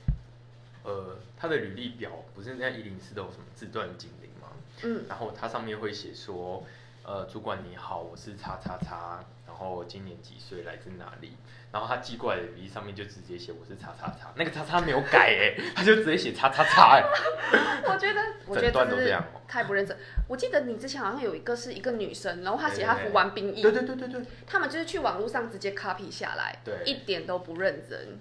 [0.83, 4.49] 呃，他的履历表不是那一零四都有什么字段精灵吗？
[4.83, 6.63] 嗯，然后它上面会写说，
[7.07, 11.37] 呃，主管你好，我是叉叉叉，然后今年几岁，来自哪里？
[11.71, 17.05] 然后他寄过来的履历上面就直接写我是叉叉叉，那个叉叉没有改哎，他就直接写叉叉叉哎，
[17.87, 19.97] 我觉得， 我觉得都这是这样哦太不认真。
[20.27, 28.19] 我记得你之前好像有一个是一个女生，然后她写她服完兵役，对对对对对他们就是去网络上直接 copy 下来，对一点都不认真。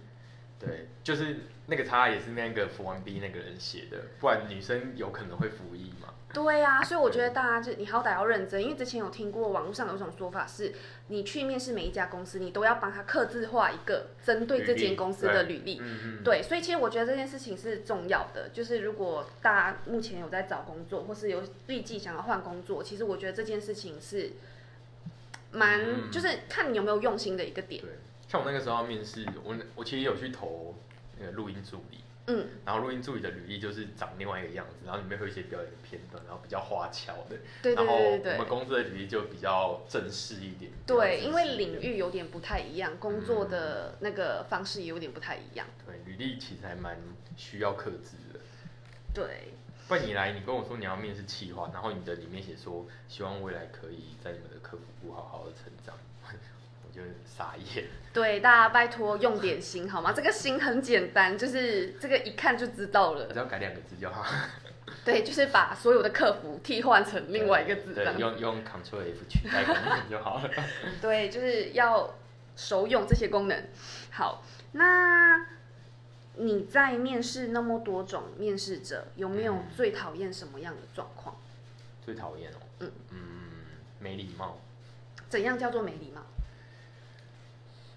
[0.59, 1.37] 对，就是
[1.67, 6.13] 那个叉也是那个服完 B 那个人写的，不然女生有可能会服役嘛。
[6.33, 10.73] 对呀、所以我觉得大家就你好歹要认真，因为之前有听过网络上有一种说法是，
[11.07, 15.79] 你去面试每一家公司，你都要帮他刻字化一个针对这间公司的履历。
[15.79, 24.33] 嗯嗯，对，所以其实我觉得这件事情是重要的，就是如果大家目前有在找工作，或是有预计想要换工作，其实我觉得这件事情是
[25.51, 27.81] 蛮，嗯就是看你有没有用心的一个点。
[27.81, 27.91] 对，
[28.35, 30.75] 像我那个时候要面试，我我其实有去投
[31.17, 37.37] 那个录音助理，嗯，然后录音助理的履历就是长另外一个样子，然后里面会有一些表演的片段，然后比较花俏的。
[37.63, 38.33] 对对然后对对对。
[38.33, 40.69] 我们公司的履历就比较正式一点。
[40.85, 45.65] 对，因为领域有点不太一样，工作的那个方式也有点不太一样。
[45.85, 46.99] 对履历其实还蛮
[47.37, 48.41] 需要克制的。
[49.13, 49.53] 对，
[49.87, 56.14] 不然你来，你跟我说你要面试企划，然后你的里面写说希望未来可以在你们的客服部好好的成长，我
[56.95, 57.85] 就傻眼。
[58.13, 60.13] 对，大家拜托用点心好吗？
[60.13, 63.37] 这个心很简单，就是这个一看就知道了只。
[63.37, 64.25] 要改两个字就好。
[65.03, 70.49] 对，就是把所有的客服替换成另外一个字这对，用用 Ctrl F 取代功能就好了。
[71.01, 72.15] 对，就是要
[72.55, 73.67] 熟用这些功能。
[74.11, 75.45] 好，那
[76.35, 81.35] 你在面试那么多种面试者，有没有最讨厌什么样的状况？
[82.03, 83.17] 最讨厌哦，嗯嗯
[83.99, 84.59] 没礼貌。
[85.27, 86.21] 怎样叫做没礼貌？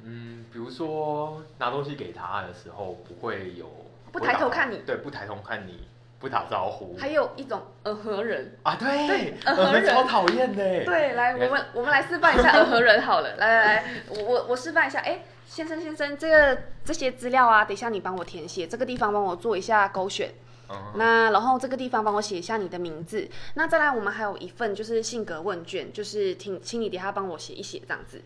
[0.03, 3.69] 嗯，比如说拿东西给他的时候，不会有
[4.13, 4.79] 不抬头看你。
[4.87, 5.87] 对，不抬头看你，
[6.19, 6.97] 不打招呼。
[6.97, 9.87] 还有一种耳和人，啊，对，对呃呃和人。
[9.87, 10.85] 超讨厌的。
[10.85, 20.33] 对，来，我们我们来示范一下耳和人好了，来来来，我我我示范一下，哎，先生先生，这个这些资料啊，等一下你帮我填写，这个地方帮我做一下勾选，
[20.69, 20.93] 嗯。
[20.97, 28.23] 那然后这个地方帮我写一下你的名字，那再来我们还有一份就是性格问卷，就是请请你等一下帮我写一写这样子，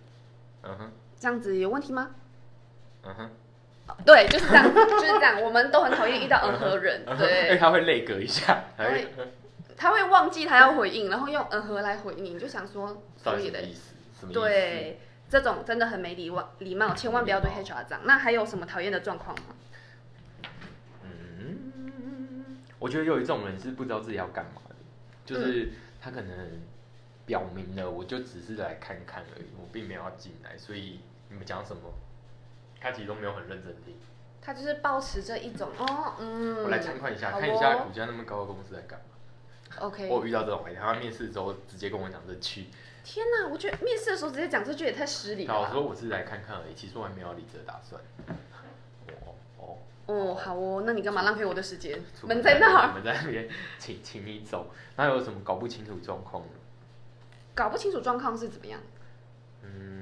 [0.62, 2.10] 嗯哼，这样子有问题吗？
[3.04, 3.30] 嗯哼，
[4.04, 9.06] 对，就是这样， 就是这样，我们都很讨厌遇到嗯和人，对因为对，他会泪隔一下，他会
[9.76, 13.94] 他会忘记他要回应，然后用嗯和来回应，你就想说，到所以嘞底什么意思？
[14.18, 14.40] 什么意思？
[14.40, 18.00] 对，这种真的很没礼貌，礼貌，千万不要对 HR 这样。
[18.02, 19.54] 那还有什么讨厌的状况吗？
[21.04, 24.74] 嗯，我觉得有一种人是不知道自己要干嘛的，
[25.24, 26.60] 就是他可能
[27.26, 31.00] 表明了，我就只是来看看而已，我并没有要进来，所以
[31.32, 31.82] 你们讲什么，
[32.78, 33.96] 他其实都没有很认真听。
[34.40, 39.06] 他就是保持着一种哦，嗯，我来参观一下，好看一下哦股价那么高的公司在干嘛。
[39.86, 42.66] OK，我遇到这种人，他面试之后直接跟我讲这句，
[43.02, 45.70] 天哪，我觉得面试的时候直接讲这句也太失礼了我吧。
[45.72, 48.02] 说我是来看看而已，其实我还没有要离职的打算。
[49.08, 51.98] 哦哦，哦，好哦，那你干嘛浪费我的时间？
[52.20, 54.66] 出门在那我儿，门在那边，请请你走。
[54.96, 56.50] 那有什么搞不清楚状况呢？
[57.54, 58.80] 搞不清楚状况是怎么样。
[59.62, 60.01] 嗯，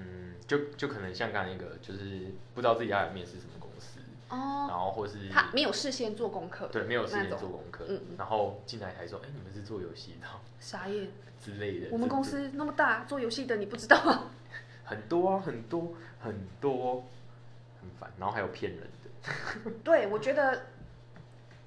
[0.51, 11.07] 就就可能像刚才那个，就是不知道自己要来面试什么公司，哦，然后或是他没有事先做功课，对没有事先做功课嗯嗯，然后进来还说，哎、你们是做游戏的哦傻眼。
[11.41, 11.87] 之类的。
[11.93, 14.25] 我们公司那么大，做游戏的你不知道吗？
[14.85, 17.07] 很多啊，很多很多，
[17.81, 18.11] 很烦。
[18.19, 18.81] 然后还有骗人
[19.63, 20.67] 的， 对，我觉得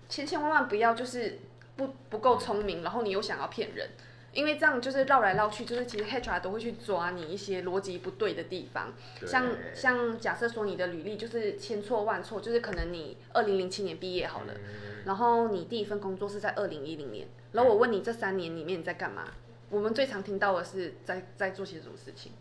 [0.10, 1.40] 千千万万不要就是
[1.78, 3.90] 不不够聪明，然后你又想要骗人，
[4.34, 8.94] 因为这样就是绕来绕去，就是其实 HR 都会去抓你一些逻辑不对的地方。
[9.26, 19.26] 像像假设说你的履历就是千错万错，就是可能你二零零七年毕业好了，嗯然后你第一份工作是在二零一零年，然后我问你这三年里面你在干嘛？
[19.70, 22.32] 我们最常听到的是在在做些什么事情？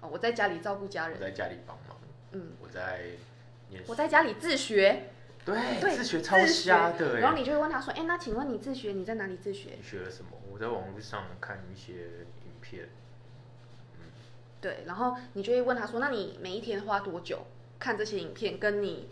[0.00, 1.96] 哦，我在家里照顾家人，我在家里帮忙，
[2.32, 3.10] 嗯，我在
[3.86, 5.10] 我在家里自学，
[5.44, 7.20] 对对，自学超瞎的哎。
[7.20, 10.30] 然后你就会问他说：“哎、那请问你自学你在哪里自学你学了什么？
[10.56, 11.92] 我在网络上看一些
[12.46, 12.88] 影片，？”
[14.58, 17.44] 对，然后你就会问他说：“那你每一天花多久
[17.78, 18.58] 看这些影片？
[18.58, 19.06] 跟你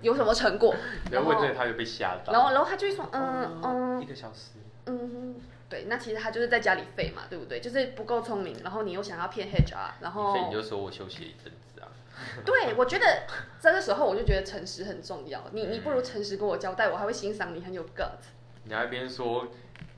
[0.00, 0.72] 有什么成果？”
[1.10, 4.52] 然后问这个他就被吓到，然后然后他就会说：“嗯嗯一嗯个小时，
[4.86, 5.34] 嗯，
[5.68, 7.58] 对，那其实他就是在家里废嘛，对不对？
[7.58, 11.90] 就是不够聪明，然后你又想要骗 HR，然后所以你就说我休息了一阵子啊，
[12.46, 13.26] 对我觉得
[13.60, 15.42] 这个时候我就觉得诚实很重要。
[15.50, 18.12] 你你不如诚实跟我交代，我还会欣赏你很有 gut。
[18.68, 19.48] 你还一边说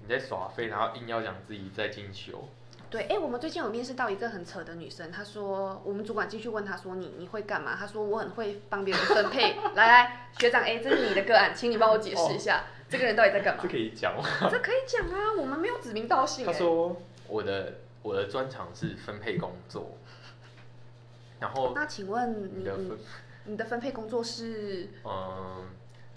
[0.08, 2.48] 你在耍废，然后硬要讲自己在进修，
[2.88, 7.76] 对，哎，我们最近有面试到一个很扯的女生，她说我们主管继续问她说你你会干嘛？
[7.76, 9.54] 她说我很会帮别人分配。
[9.74, 13.68] 来来，学长，哎，这是你的个案，请你帮我解释一下，这个人到底在干嘛 这？
[13.68, 14.26] 可以讲吗？
[14.50, 16.46] 这可以讲啊，我们没有指名道姓。
[16.46, 19.98] 哎，他说我的我的专长是分配工作，
[21.38, 22.98] 然后那请问你的分
[23.44, 24.88] 你的分配工作是？
[25.04, 25.66] 嗯，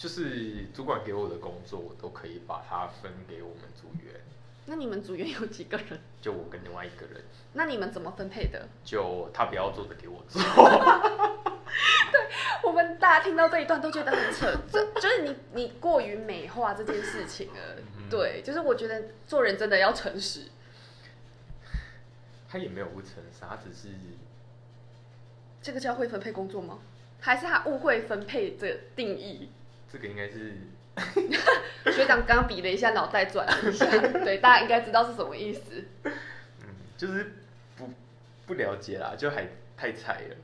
[0.01, 4.15] 就是主管给我的工作，我都可以把它分给我们组员，
[4.65, 5.99] 那你们组员有几个人？
[6.19, 8.67] 就我跟另外一个人，那你们怎么分配的？
[8.83, 10.41] 就他不要做的给我做，
[12.65, 17.75] 我们大家听到这一段都觉得很扯，这就是你你过于美化这件事情了。
[17.99, 20.45] 嗯对，就是我觉得做人真的要诚实。
[22.49, 23.89] 他也没有不诚实，他只是
[25.61, 26.79] 这个叫会分配工作吗？
[27.19, 29.51] 还是他误会分配的定义？
[29.91, 30.53] 这个应该是
[31.91, 33.85] 学长刚刚比了一下，脑袋转了一下，
[34.23, 35.83] 对，大家应该知道是什么意思。
[36.03, 36.11] 嗯，
[36.97, 37.33] 就是
[37.77, 37.89] 不
[38.45, 40.35] 不了解啦，就还太菜了，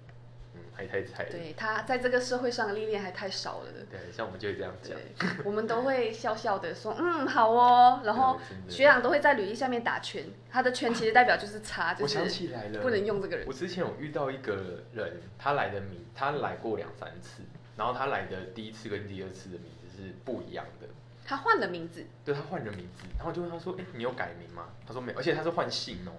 [0.55, 3.65] 嗯，还太菜了，对他在这个社会上的历练还太少了。
[3.91, 4.97] 对，像我们就会这样讲，，
[5.45, 8.01] 我们都会笑笑的说，嗯， 好哦。
[8.03, 13.53] 然后学长都会在履历下面打圈，他的圈其实代表就是差，就我想是起来了，不能用这个人我。
[13.53, 17.43] 之前有遇到一个人，他来的名，他来过两三次，
[17.77, 20.87] 然后他来的第一次跟第二次的名字是不一样的，
[21.23, 26.11] 他换了名字，对他换了名字，然后我就问他说：“哎、你有改名吗？”他说没有，而且他是换姓哦，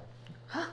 [0.46, 0.68] 哈，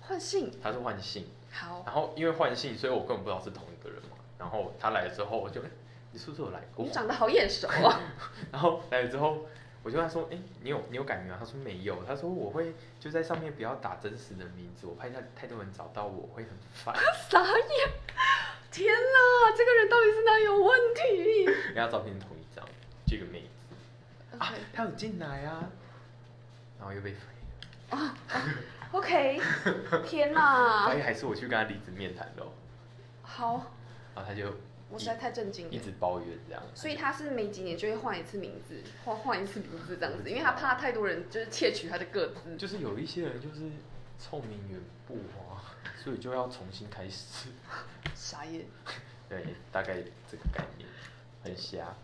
[0.00, 0.50] 换姓。
[0.62, 4.16] 他是换姓，好，然后因为换姓，所以我根本不知道是同一个人嘛。
[4.38, 5.68] 然后他来了之后，我就，哎
[6.12, 6.90] 你是不是有来过你？
[6.90, 8.00] 长得好眼熟啊。
[8.52, 9.46] 然后来了之后，
[9.82, 16.94] 我就跟他说：“哎、你有你有改名吗？”他说没有，他说我会就在上面不要打真实的名字，我怕太太多人找到我会很烦。
[17.28, 17.90] 傻眼！
[18.70, 21.44] 天哪，这个人到底是哪有问题？
[21.44, 22.64] 人家照片同一张，
[23.06, 23.46] 这个妹子。
[24.38, 25.70] 啊他有进来啊，
[26.78, 27.18] 然后又被飞，
[27.90, 28.14] 啊
[28.92, 29.40] OK，
[30.06, 30.84] 天哪。
[30.84, 32.48] 所，以还是我去跟他离职面谈的、哦，
[33.22, 33.72] 好，
[34.14, 34.54] 然后他就
[34.90, 35.72] 我实在太震惊了。
[35.72, 36.62] 一直抱怨这样。
[36.74, 42.56] 所以他是每几年就会换一次名字，换换一次名字这样子，因为他怕太多人就是窃取他的个资。
[42.56, 43.70] 就是有一些人就是
[44.18, 45.45] 臭名远播啊，
[46.06, 47.48] 所以就要重新开始。
[48.14, 48.64] 傻眼。
[49.28, 49.96] 对，大概
[50.30, 50.88] 这个概念，
[51.42, 51.96] 很瞎。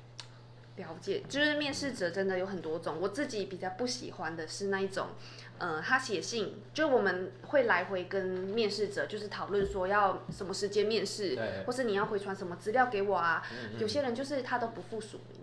[0.75, 5.11] 了解，就是面试者真的有很多种，我自己比较不喜欢的是那一种，
[5.59, 13.47] 呃，他写信，就我们会来回跟面试者就是讨论说要什么时间面试，或是你要回传什么资料给我啊。
[13.79, 15.42] 有些人就是他都不附署名，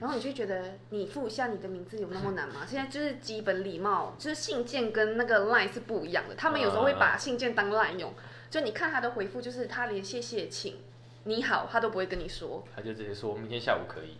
[0.00, 2.66] 然后你就觉得你附一下你的名字有那么难吗？
[2.66, 8.12] 现在就是基本礼貌，就是信件跟那个 line 是不一样的，他们有时候会把信件当 line 用，
[8.50, 10.76] 就你看他的回复，就是他连谢谢请
[11.24, 14.18] 你好他都不会跟你说，他就直接说明天下午可以。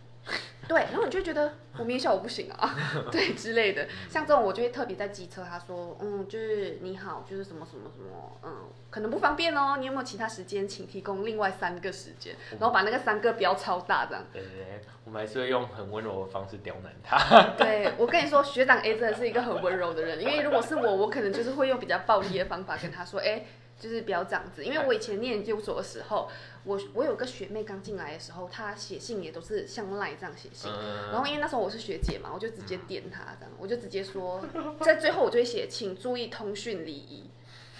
[0.67, 2.75] 对，然后你就觉得我明天下午不行啊，
[3.11, 14.23] 对之类的，像这种我就会特别在机车，他说，嗯，就是你好，就是什么什么什么，嗯，可能不方便哦，你有没有其他时间，请提供另外三个时间，然后把那个三个标超大这样。
[14.33, 17.55] 对对对，我们还是会用很温柔的方式刁难他。
[17.57, 23.45] 对我跟你说，学长 A 真的是一个很温柔的人，因为如果是我，我可能就是会用比较暴力的方法跟他说，哎。
[23.79, 26.29] 就是不要这样子，因为我以前念研究所的时候，
[26.63, 30.71] 我我有个学妹刚进来的时候，她写信也都是像赖这样写信，
[31.11, 34.43] 然后因为那时候我是学姐嘛，我就直接点她这样，我就直接说，
[34.81, 37.29] 在最后我就会写，请注意通讯礼仪，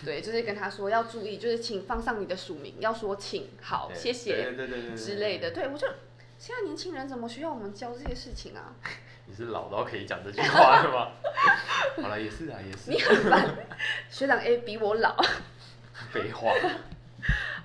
[0.05, 4.53] 对，就是跟她说要注意，就是请放上你的署名，要说请好，谢谢
[4.95, 5.87] 之类的，对我就
[6.37, 8.75] 现在年轻人怎么需要我们教这些事情啊？
[9.25, 11.11] 你是老到可以讲这句话是吗？
[12.01, 12.91] 好了，也是啊，也是。
[12.91, 13.57] 你很烦，
[14.09, 15.17] 学长 A 比我老。
[16.11, 16.53] 废话。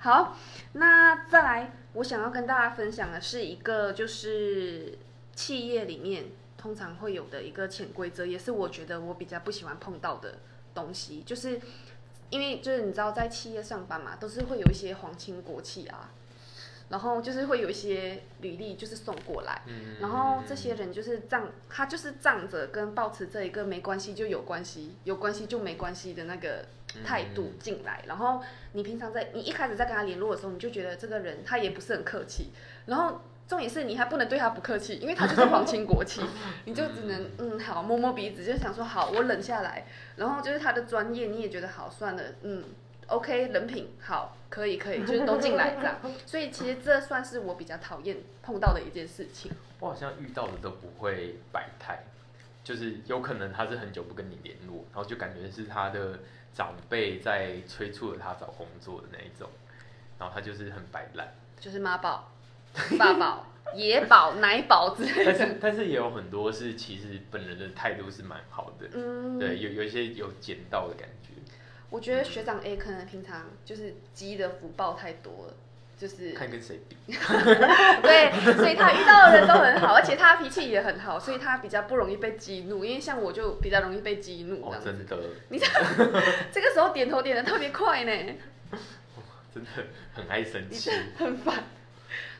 [0.01, 0.37] 好，
[0.73, 4.97] 那再来，我想要跟大家分享的是一个，就是
[5.33, 6.25] 企业里面
[6.57, 10.39] 通常会有的一个潜规则，也是我觉得我比较不喜欢碰到的
[10.73, 11.59] 东西，就是
[12.29, 16.09] 因为就是你知道在企业上班嘛，都是会有一些皇亲国戚啊。
[16.89, 19.61] 然后就是会有一些履历，就是送过来，
[19.99, 26.65] 然后这些人就是仗他就是仗着跟保持这一个没关系就有关系，有关系就没关系的那个
[27.03, 28.03] 态度进来。
[28.07, 28.43] 然后
[28.73, 32.51] 你平常在你一开始在跟他联络的时候，你就觉得这个人他也不是很客气。
[32.85, 36.21] 然后重点是你还不能对他不客气，因为他就是皇亲国戚，
[36.65, 39.87] 你就只能嗯好摸摸鼻子，就想说好我忍下来。
[40.17, 42.63] 然后就是他的专业你也觉得好算了，嗯。
[43.13, 45.97] OK，人品好，可以可以， 就是都进来这样。
[46.25, 49.51] 所以其实这算是我比较讨厌碰到的一件事情。
[49.79, 51.99] 我好像遇到的都不会摆态，
[52.63, 56.19] 就是有可能他是很久不跟你联络，然后就感觉是他的
[56.53, 59.49] 长辈在催促着他找工作的那一种，
[60.17, 61.27] 然后他就是很摆烂，
[61.59, 62.31] 就是妈宝、
[62.97, 63.45] 爸宝、
[63.75, 65.33] 野宝、奶宝之类的。
[65.33, 71.32] 但是但是也有很多是其实本人的态度是蛮好的，嗯，对，有有一些有捡到的感觉。
[71.93, 75.53] 我觉得学长 A 可能平常就是积的福报太多了，
[75.95, 76.97] 就是看跟谁比。
[78.01, 82.83] 对，所以他遇到的人都很好，而且他脾气也很好，所以他比较不容易被激怒。
[82.83, 85.19] 因为像我就比较容易被激怒这样真的。
[85.49, 85.67] 你这
[86.51, 88.11] 这个时候点头点的特别快呢。
[89.53, 89.69] 真的
[90.15, 91.63] 很爱生气，很烦。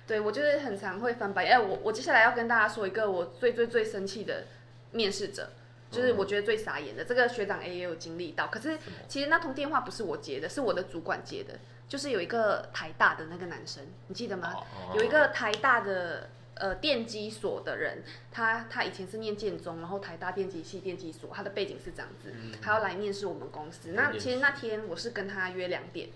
[0.07, 1.45] 对我就是很常会翻白。
[1.45, 4.45] 哎，我我接下来要跟大家说一个我最最最生气的
[4.93, 5.47] 面试者。
[5.93, 8.47] 就是我觉得最傻眼的，这个学长 A 也有经历到。
[8.47, 8.77] 可是
[9.08, 11.53] 其实那通电话不是我接的，是我的主管接的。
[11.88, 14.56] 就是有一个台大的那个男生，你记得吗？
[14.95, 18.01] 有一个台大的呃电机所的人，
[18.32, 23.91] 他他以前是念建中，然后台大电机系电机所，他的背景是这样子，他要来面试我们公司。
[23.91, 26.10] 那其实那天我是跟他约两点，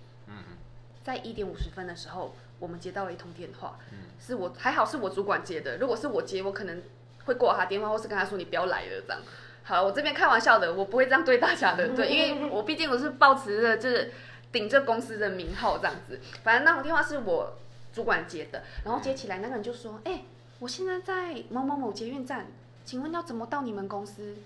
[1.03, 3.77] 在一点五十分的时候，我们接到了一通电话，
[4.19, 6.81] 是我还好是我主管接的，如果是我接，我可能
[7.25, 9.21] 会挂他电话，或是跟他说你不要来了这样。
[9.67, 14.09] 好，我这边开玩笑的，我不会这样对大家的， 对，因为我毕竟我是抱持着就是
[14.49, 16.17] 顶着公司的名号这样子。
[16.41, 17.57] 反正那种电话是我
[17.91, 20.23] 主管接的，然后接起来那个人就说：“哎，
[20.59, 22.47] 我现在在某某某捷运站，
[22.85, 24.37] 请问要怎么到你们公司？”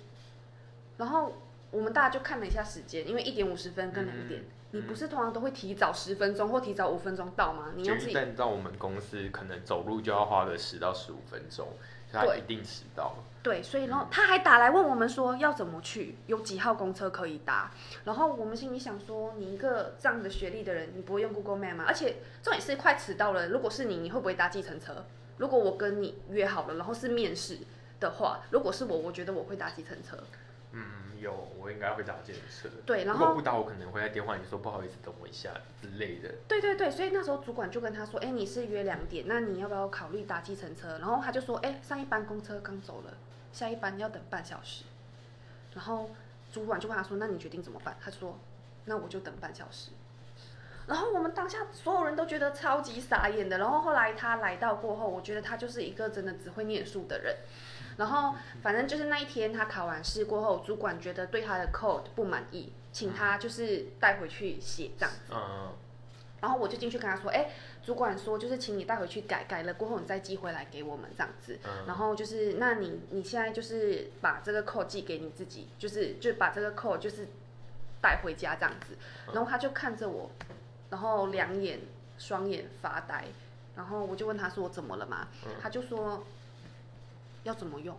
[0.97, 1.38] 然后
[1.69, 7.73] 我们大家就看了一下时间，因为一点五十分跟两点，你不是通常都会提早十分钟或提早五分钟到吗？
[7.75, 11.67] 你要自己到我们公司，可能走路就要花个十到十五分钟。
[12.12, 13.15] 他一定迟到。
[13.43, 17.71] 对，所以然后他还打来问我们说要怎么去，有几号公车可以搭。
[18.04, 21.86] 然后我们心里想说，你一个这样的学历的人，你不会用 Google Map 吗？
[21.88, 25.06] 而且重点是快迟到了，如果是你，你会不会搭计程车？
[25.38, 27.58] 如果我跟你约好了，然后是面试
[28.00, 30.17] 的话，如果是我，我觉得我会搭计程车。
[30.74, 30.84] 嗯。
[31.21, 32.67] 有，我应该会打电车。
[32.86, 35.49] 对，然后如果不打，我可能会在电话里说不好意思，等我一下
[35.82, 36.30] 之类的。
[36.47, 43.13] 对对对，所以那时候主管就跟他说：“哎，你是约两点，那你要不要考虑搭计程车？”然后他就说：“哎，上一班公车刚走了，
[43.53, 44.84] 下一班要等半小时。”
[45.74, 46.09] 然后
[46.51, 48.38] 主管就问他说：“那你决定怎么办？”他说
[48.86, 49.91] ：“那我就等半小时。”
[50.88, 53.59] 然后我们当下所有人都觉得超级傻眼的。
[53.59, 57.38] 然后后来他来到过后，我觉得他就是一个真的只会念书的人。
[57.98, 65.34] 然后反正就是那一天他考完试过后，主管觉得对他的 code 不满意，请他就是带回去写这样子。
[65.34, 65.70] 嗯
[66.42, 67.52] 然后我就进去跟他说，哎、
[67.86, 71.60] 主管说就是请你带回去改，改了过后你再寄回来给我们这样子。
[71.64, 77.28] 嗯然后就是，那你你现在就是把这个 code 寄给你自己，就是就把这个 code 就是
[78.02, 78.98] 带回家这样子。
[79.32, 80.32] 然后他就看着我，
[80.89, 81.80] 然后两眼
[82.18, 83.26] 双眼发呆，
[83.76, 85.28] 然后我就问他说怎么了嘛？
[85.62, 86.26] 他就说
[87.44, 87.98] 要怎么用。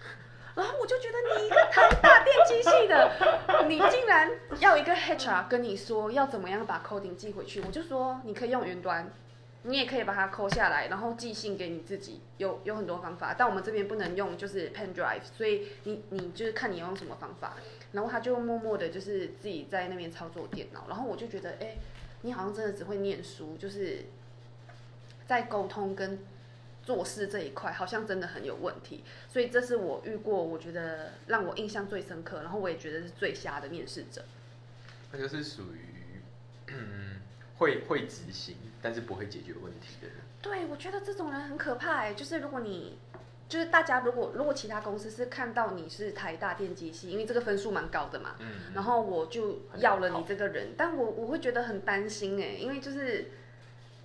[0.54, 3.10] 然后我就觉得你一个台大电机系的，
[3.66, 9.10] 你竟然要一个 HR 跟你说要怎么样把 coding 寄回去，我就说你可以用云端，
[9.62, 17.54] 你也可以把它抠下来，然后寄信给你自己，有有很多方法，但我们这边不能用就是 pen drive，所以你你就是看你要用什么方法。
[17.92, 21.76] 然后他就默默的就是自己在那边操作电脑，然后我就觉得，哎、
[22.22, 24.06] 你好像真的只会念书，就是
[25.26, 26.18] 在沟通跟
[26.82, 34.24] 做事这一块好像真的很有问题，所以这是我遇过我觉得让我印象最深刻，然后我也觉得是最瞎的面试者。
[35.12, 36.20] 那就是属于
[36.68, 37.20] 嗯
[37.58, 40.16] 会会执行，但是不会解决问题的人。
[40.40, 42.98] 对，我觉得这种人很可怕哎，就是如果你，
[43.48, 53.30] 就是大家如果如果其他公司是看到你是台大电机系，因为这个分数蛮高的嘛，嗯，然后我就要了你这个人，但我我会觉得很担心哎，因为就是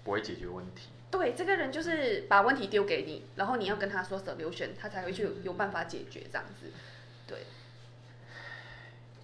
[0.04, 0.90] 不会解决问题。
[1.10, 6.72] 对这个人就是把问题丢给你，然后你要跟他说 solution，他才会去有办法解决这样子，
[7.28, 7.40] 对。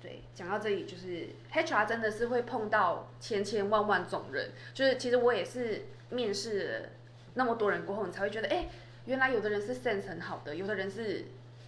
[0.01, 6.89] 对，讲到这里，就是 HR 真的是会碰到千千万万种人，就是其实我也是面试了
[7.35, 8.67] 那么多人过后，你才会觉得，哎、
[9.05, 11.23] 原来有的人是 sense 很好的，有的人是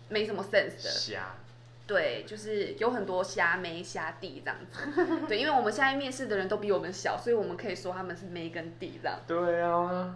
[0.09, 1.37] 没什么 sense 的，瞎，
[1.87, 5.27] 对，就是有很多虾妹虾弟这样子。
[5.27, 9.19] 对，因为我们现在面试的人都比我们小，所以我们可以说他们是妹跟弟这样。
[9.27, 10.15] 对啊，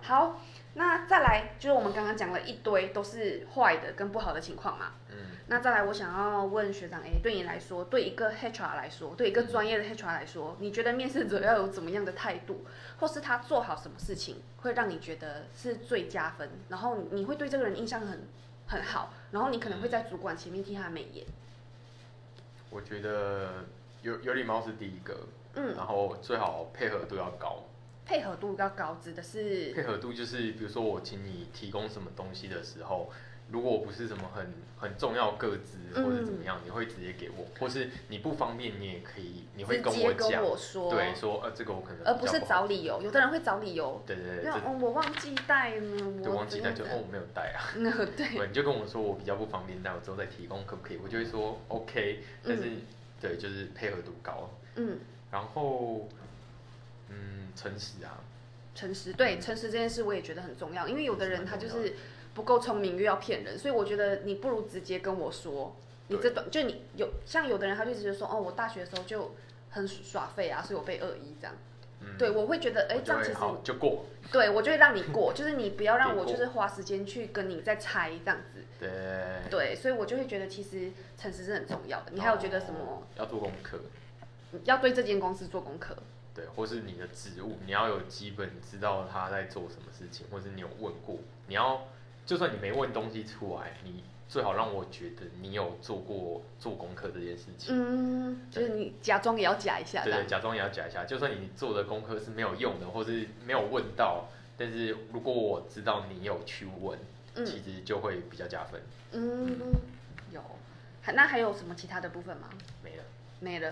[0.00, 0.40] 好，
[0.74, 4.92] 那再来就是我们刚刚讲了一堆都是坏的跟不好的情况嘛。
[5.10, 5.16] 嗯，
[5.48, 12.64] 那再来，我想要问学长，哎，对你来说，对一个 HR 来说，对一个专业的 HR 来说，你觉得面试者要有怎么样的态度，
[13.00, 18.28] 或是他做好什么事情，会让你觉得是最加分，然后你会对这个人印象很
[18.70, 21.26] 很好，然后你可能会在主管前面替他美言。
[22.70, 23.64] 我觉得
[24.00, 27.64] 有有礼貌是第一个，嗯，然后最好配合度要高。
[28.06, 33.10] 配合度要高，指的是配合度就是，比如说我请你提供什么东西的时候，
[33.50, 36.04] 如果我不是什么很很重要个资嗯。
[36.04, 43.02] 或者怎么样，你会直接给我，或是你不方便，你也可以，你会跟我讲，我说，对，说呃这个我可能而不是找理由。
[43.02, 45.80] 有的人会找理由，对对对，哦，我忘记带了，
[46.22, 47.84] 对我忘记带就哦我没有带啊，嗯，
[48.16, 50.98] 对，对，你就跟我说我比较不方便带，我之后再提供可不可以？
[51.02, 52.62] 我就会说 OK，但是、
[53.20, 54.98] 对就是配合度高，嗯，
[55.32, 56.08] 然后
[57.08, 58.20] 嗯诚实啊，
[58.76, 59.40] 诚实，对，嗯。
[59.40, 61.94] 诚实这件事我也觉得很重要，因为有的人他就是
[62.40, 65.76] 不够聪明又要骗人，所以我觉得你不如直接跟我说，
[66.08, 69.34] 你这段就你有像有的人他就直接说，哦，我大学的时候就
[69.68, 71.54] 很耍废啊，所以我被恶意这样，
[72.00, 78.88] 嗯，对我会觉得，哎、这样其实就过，对我就会让你过， 就是你不要让我就是花时间去跟你再猜这样子，对。
[79.50, 82.12] 对，所以我就会觉得其实诚实是很重要的。
[82.12, 82.80] 你还有觉得什么？
[82.80, 83.78] 哦要做功课？
[84.64, 85.94] 要对这间公司做功课？
[86.32, 91.16] 对，或是你的职务，你要有基本知道他在做什么事情，或是你有问过，
[91.48, 91.88] 你要
[92.26, 97.74] 就算你没问东西出来，你最好让我觉得你有做过做功课这件事情。
[97.74, 100.26] 嗯，就是你假装也要假一下，对对，。
[100.26, 106.98] 假装也要假一下，就算你做的功课是没有用的，或是没有问到，但是如果我知道你有去问，
[107.34, 108.80] 嗯其实就会比较加分。
[109.12, 109.58] 嗯，
[110.32, 110.40] 有。
[111.02, 112.50] 还那还有什么其他的部分吗？
[112.84, 113.02] 没了，
[113.40, 113.70] 没了。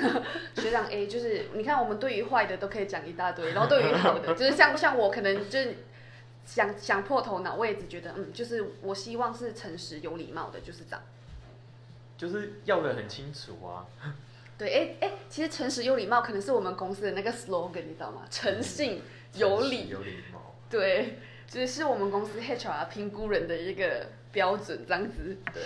[0.56, 5.76] 学长 A 就是，你看我们对于坏的都可以讲一大堆，然后对于好的，就是像像我可能就是
[6.44, 11.02] 想想破头脑，我也只觉得嗯，就是我希望是诚实有礼貌的，就是这样。
[12.16, 13.86] 就是要的很清楚啊。
[14.56, 18.22] 对，哎哎，其实诚实有礼貌可能是我们公司的那个 slogan，你知道吗？
[18.30, 19.02] 诚信
[19.34, 20.54] 有礼，有礼貌。
[20.70, 21.18] 对，
[21.48, 25.36] 就是是我们公司 HR 评估人的一个标准，这样子。
[25.52, 25.62] 对，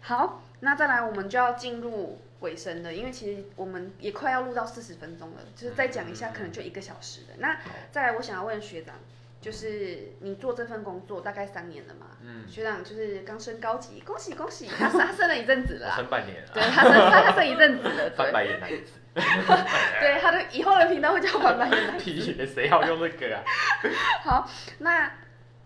[0.00, 7.28] 好，那再来我们就要进入尾声了，因为其实我们也快要录到四十分钟了，就是再讲一下可能就一个小时的。
[7.38, 7.58] 那，
[7.90, 8.96] 再来，我想要问学长，
[9.40, 12.16] 就是你做这份工作大概三年了嘛？
[12.22, 18.92] 嗯，学长就是刚升高级，恭喜恭喜，他他升了一阵子了我啊，撑半年了，对他升他他升一阵子了，翻对白眼那一次。
[19.16, 22.04] 对，他的以后的频道会叫翻白眼男子。
[22.04, 23.44] 屁，谁要用这个啊？
[24.24, 25.10] 好，那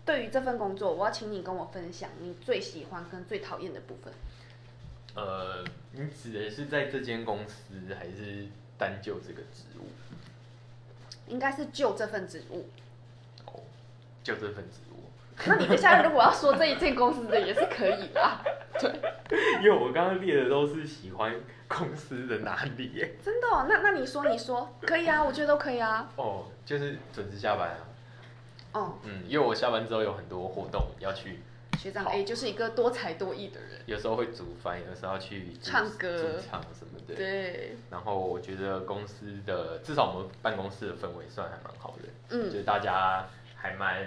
[0.05, 4.13] 对于这份工作，我要请你跟我分享你最喜欢跟最讨厌的部分。
[5.15, 8.47] 呃，你指的是在这间公司，还是
[8.77, 9.87] 单就这个职务？
[11.27, 12.69] 应该是就这份职务。
[14.21, 15.01] 哦，就这份职务。
[15.45, 18.43] 那你接下来如果要说这一件公司的也是可以吧？
[18.79, 18.91] 对，
[19.63, 21.33] 因为我刚刚列的都是喜欢
[21.67, 23.15] 公司的哪里耶。
[23.23, 23.65] 真的、哦？
[23.67, 26.07] 那那你说你说可以啊，我觉得都可以啊。
[26.15, 27.77] 哦，就是准时下班啊。
[28.73, 31.39] 哦，嗯，因为我下班之后有很多活动要去，
[31.79, 33.81] 学长好 A 就是一个多才多艺的人。
[33.87, 37.15] 有时候会煮饭，有时候要去唱歌驻唱什么的。
[37.15, 43.25] 对，然后我觉得公司的至少我们办公室的氛围算还蛮好的，就嗯，是大家
[43.61, 44.03] 还蛮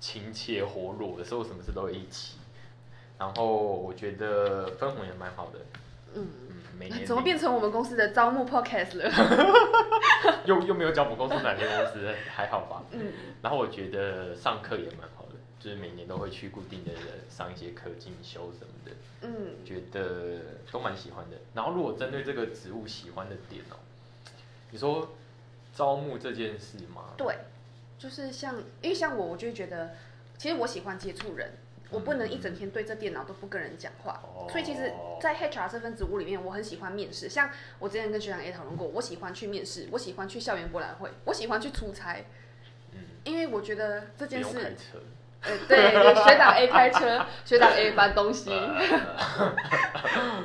[0.00, 2.38] 亲切活络的，所以我什么事都会一起。
[3.18, 5.58] 然后我觉得分红也蛮好的，
[6.14, 9.10] 嗯，嗯，每年怎么变成我们公司的招募 podcast 了？
[10.46, 12.82] 又又没有讲我们公司哪间公司，还好吧？
[12.92, 13.12] 嗯，
[13.42, 20.40] 然后我觉得上课也蛮好的，就是每年都会去固定的人上一些课进修什么的，嗯，觉得
[20.72, 21.36] 都蛮喜欢的。
[21.52, 23.76] 然后如果针对这个职务喜欢的点哦，
[24.70, 25.10] 你说
[25.74, 27.02] 招募这件事吗？
[27.18, 27.36] 对，
[28.00, 29.90] 就是像，因为像我，我就会觉得，
[30.38, 31.52] 其实我喜欢接触人，
[31.90, 34.22] 我不能一整天对着电脑都不跟人讲话。
[34.24, 34.90] 哦所以其实，
[35.20, 37.28] 在 HR 这份职务里面，我很喜欢面试。
[37.28, 42.24] 像我之前跟学长 A 讨论过，我喜欢去面试，我喜欢去校园博览会，我喜欢去出差，
[42.92, 44.98] 嗯，因为我觉得这件事开，车。
[45.42, 48.50] 呃，对，对学长 A 开车，学长 A 搬东西，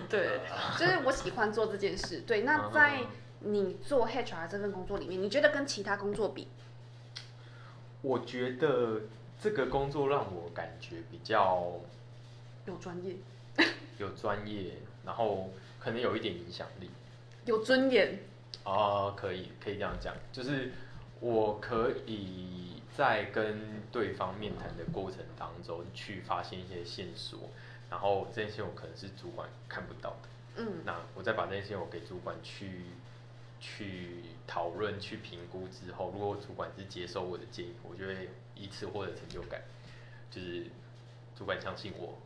[0.10, 0.40] 对，
[0.78, 2.22] 就是我喜欢做这件事。
[2.22, 3.00] 对，那在
[3.40, 6.48] 你做 HR 这份工作里面，你觉得跟其他工作比，
[8.06, 9.02] 我觉得
[9.42, 11.74] 这个工作让我感觉比较
[12.68, 13.16] 有专业、
[13.98, 15.50] 有专业，然后
[15.80, 16.92] 可能有一点影响力。
[17.46, 18.20] 有尊严？
[18.64, 20.72] 哦，可以，可以这样讲，就是
[21.20, 27.40] 我可以在跟对方面谈的过程当中去发现一些线索，
[27.90, 32.82] 然后这些线索可能是主管看不到的，嗯那我再把这些线索给主管去
[33.66, 39.60] 去讨论、去评估之后，如果主管是接受我的建议，我就会以此获得成就感，
[40.30, 40.68] 就是
[41.36, 42.20] 主管相信我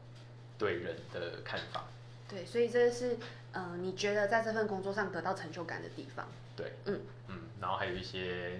[0.57, 1.85] 对人的看法，
[2.27, 3.17] 对，所以这是
[3.53, 6.27] 呃，你觉得在这份工作上得到成就感的地方。
[6.57, 8.59] 对，嗯嗯，然后还有一些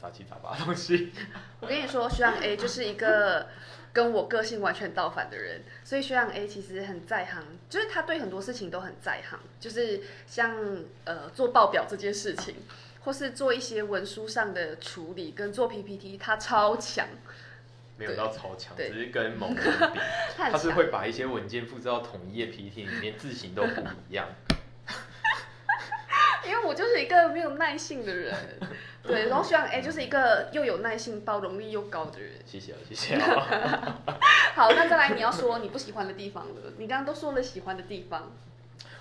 [0.00, 1.12] 杂七杂八的东西。
[1.60, 3.48] 我跟你说，学长 A 就是一个
[3.92, 10.56] 跟我个性完全倒反的人，所以学长 A 其实很在行，就是他对很多事情都很在行，就是像
[11.04, 12.54] 呃做报表这件事情，
[13.04, 17.06] 或是做一些文书上的处理跟做 PPT，他超强，
[17.98, 20.00] 没有到超强，只是跟某人比，
[20.36, 24.26] 他是会把一些文件复制到同一页 PPT 里面，字型都不一样。
[26.72, 28.34] 我就是一个没有耐性的人，
[29.04, 32.32] 对，然后学长 A 就是一个又有耐性、包容力又高的人。
[32.46, 34.00] 谢谢啊，谢谢啊。
[34.56, 38.32] 好，那再来你要说你不喜欢的地方了，你刚刚都说了喜欢的地方，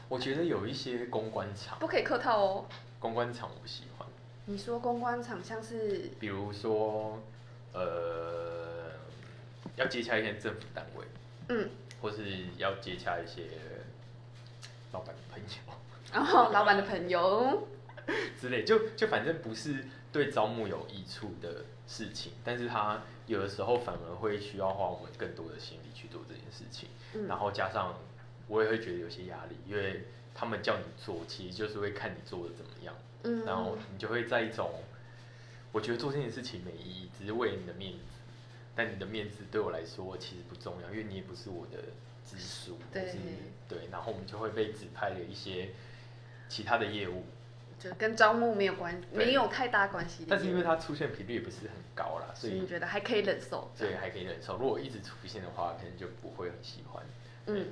[0.09, 2.65] 我觉得有一些公关场，不可以客套哦。
[2.99, 4.05] 公关场我不喜欢，
[4.47, 7.23] 你说公关场像是比如说，
[7.71, 8.91] 呃，
[9.77, 11.05] 要接洽一些政府单位，
[11.47, 11.69] 嗯，
[12.01, 12.25] 或是
[12.57, 13.43] 要接洽一些
[14.91, 15.47] 老板的朋友
[16.11, 17.67] 然后老板的朋友，
[18.39, 26.89] 之类，就就反正不是对招募有益处的事情，但是他有的时候反而会需要花我们更多的心力去做这件事情。
[27.13, 27.27] 嗯。
[27.27, 27.97] 然后加上
[28.47, 32.93] 我也会觉得有些压力，因为他们叫你做，其实就是会看你做的怎么样，
[33.23, 34.69] 嗯，然后你就会在一种，
[35.71, 38.19] 我觉得做这件事情没意义，只是为了你的面子，
[38.75, 41.77] 但你的面子对我来说其实不重要，因为你也不是我的
[42.25, 43.05] 直属，对。
[43.05, 43.17] 就是
[43.69, 45.69] 对，然后我们就会被指派了一些
[46.51, 47.23] 其他的业务，
[47.79, 50.25] 就跟招募没有关，对没有太大关系。
[50.27, 53.71] 但是因为它出现频率也不是很高啦，所所以以你觉得还可以忍受？
[53.77, 54.57] 对还可以忍受。
[54.57, 57.01] 如果一直出现的话，可能就不会很喜欢。
[57.45, 57.67] 嗯，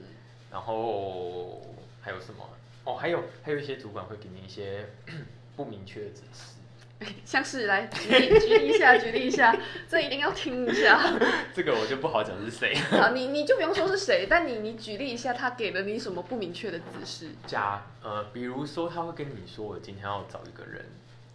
[0.49, 1.61] 然后
[1.99, 2.49] 还有什么？
[2.86, 4.88] 哦，还有还有一些主管会给你一些
[5.57, 6.55] 不明确的指示，
[7.26, 9.56] 像是来举例举例一下，举例一下，
[9.88, 11.00] 这一定要听一下。
[11.54, 12.76] 这个我就不好讲是谁。
[12.76, 17.30] 好，你你就不用说是谁，但你你举例一下，他给了你什么不明确的指示？
[17.47, 20.86] 假呃，比如说他会跟你说，我今天要找一个人，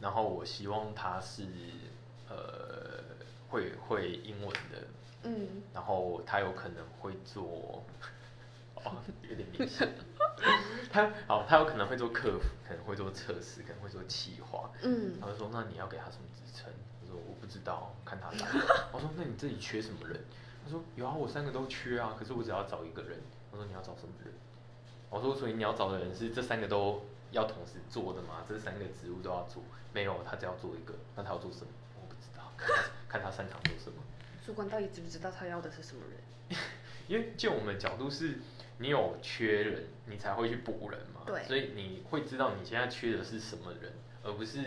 [0.01, 1.45] 然后我希望他是
[2.29, 3.03] 呃
[3.49, 4.79] 会会英文的，
[5.23, 7.83] 嗯，然后他有可能会做，
[8.85, 8.97] 哦，
[9.29, 9.89] 有点明显。
[10.91, 14.71] 他好，他有可能会做客服，可能会做测试，可能会做企划。
[14.83, 16.71] 嗯，他就说：“那你要给他什么职称？”
[17.03, 18.39] 我说：“我不知道，看他来。”
[18.93, 20.23] 我说：“那你这里缺什么人？”
[20.65, 23.19] 他说：“有啊，我三个都缺啊，可是我只要找一个人。”
[23.51, 24.33] 我说：“你要找什么人？”
[25.11, 28.45] 我说：“所以你要找的人是这三个都要同时做的吗？
[28.49, 29.63] 这三个职务都要做？
[29.93, 30.95] 没有，他只要做一个。
[31.17, 31.69] 那他要做什么？
[32.01, 33.97] 我不知道，看他看他擅长做什么。
[34.45, 36.59] 主管到底知不知道他要的是什么人？
[37.09, 38.39] 因为就我们的角度是，
[38.79, 41.23] 你有缺人，你才会去补人嘛。
[41.27, 44.59] 对所以你会知道你现在缺的是什么人，而不是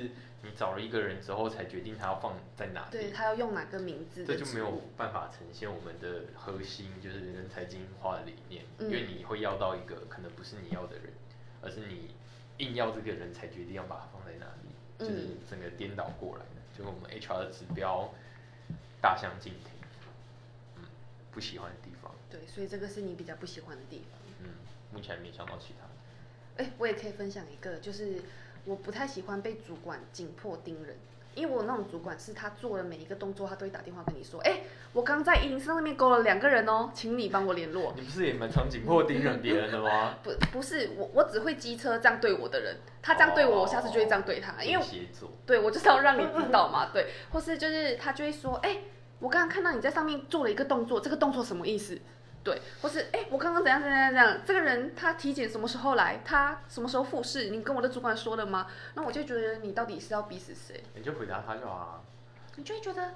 [0.41, 2.91] 你找了一个人之后才决定他要放在哪里。
[2.91, 11.12] 对他要用哪个名字这就没有办法呈现我们的核心，就是人才精英化的理念，嗯因为你会要到一个可能不是你要的人，
[11.62, 12.16] 而是你
[12.58, 18.10] 硬要这个人才决定要把它放在哪里，就是嗯整个颠倒过来的，就跟我们 HR 的指标
[19.01, 19.72] 大相径庭，
[20.78, 20.84] 嗯，
[21.32, 21.97] 不喜欢的地方，
[22.30, 24.19] 对，所以这个是你比较不喜欢的地方。
[24.43, 24.49] 嗯，
[24.93, 28.21] 目前还没想到其他的，哎、我也可以分享一个，就是
[28.65, 30.95] 我不太喜欢被主管紧迫盯人，
[31.36, 34.61] 因为我那种主管是他做的每一个动作，他都会打电话跟你说，哎、
[34.93, 37.93] 我刚在一零四那边勾了两个人哦，请你帮我联络。
[37.95, 40.17] 你不是也蛮常紧迫盯人别人的吗？
[40.23, 48.82] 不不是我，我只会机车这样对我的人，他这样对我，我下次就会这样对他，因为天蝎座，对我就是要让你知道嘛，对，或是就是他就会说，哎、
[49.19, 51.99] 我刚刚看到你在上面做了一个动作，这个动作什么意思？
[52.48, 56.22] 对，或是哎、我刚刚怎样怎样怎样，这个人他体检什么时候来？
[56.24, 57.50] 他什么时候复试？
[57.50, 58.68] 你跟我的主管说了吗？
[58.93, 60.82] 那我就觉得你到底是要逼死谁？
[60.95, 62.02] 你就回答他就好了。
[62.56, 63.16] 你就会觉得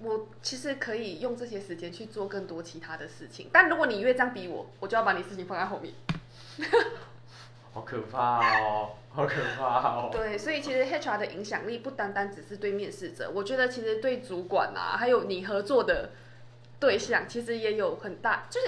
[0.00, 5.94] 我其实可以用这些时间去做更多其他的事情，但如果你越这样逼我，我就要把你事情放在后面。
[7.72, 10.10] 好可怕哦，好可怕哦。
[10.12, 16.10] 对，所以其实 HR 的影响力不单单只是对面试者，我觉得其实对主管啊，还有你合作的
[16.82, 18.48] 对象，其实也有很大。
[18.50, 18.66] 就是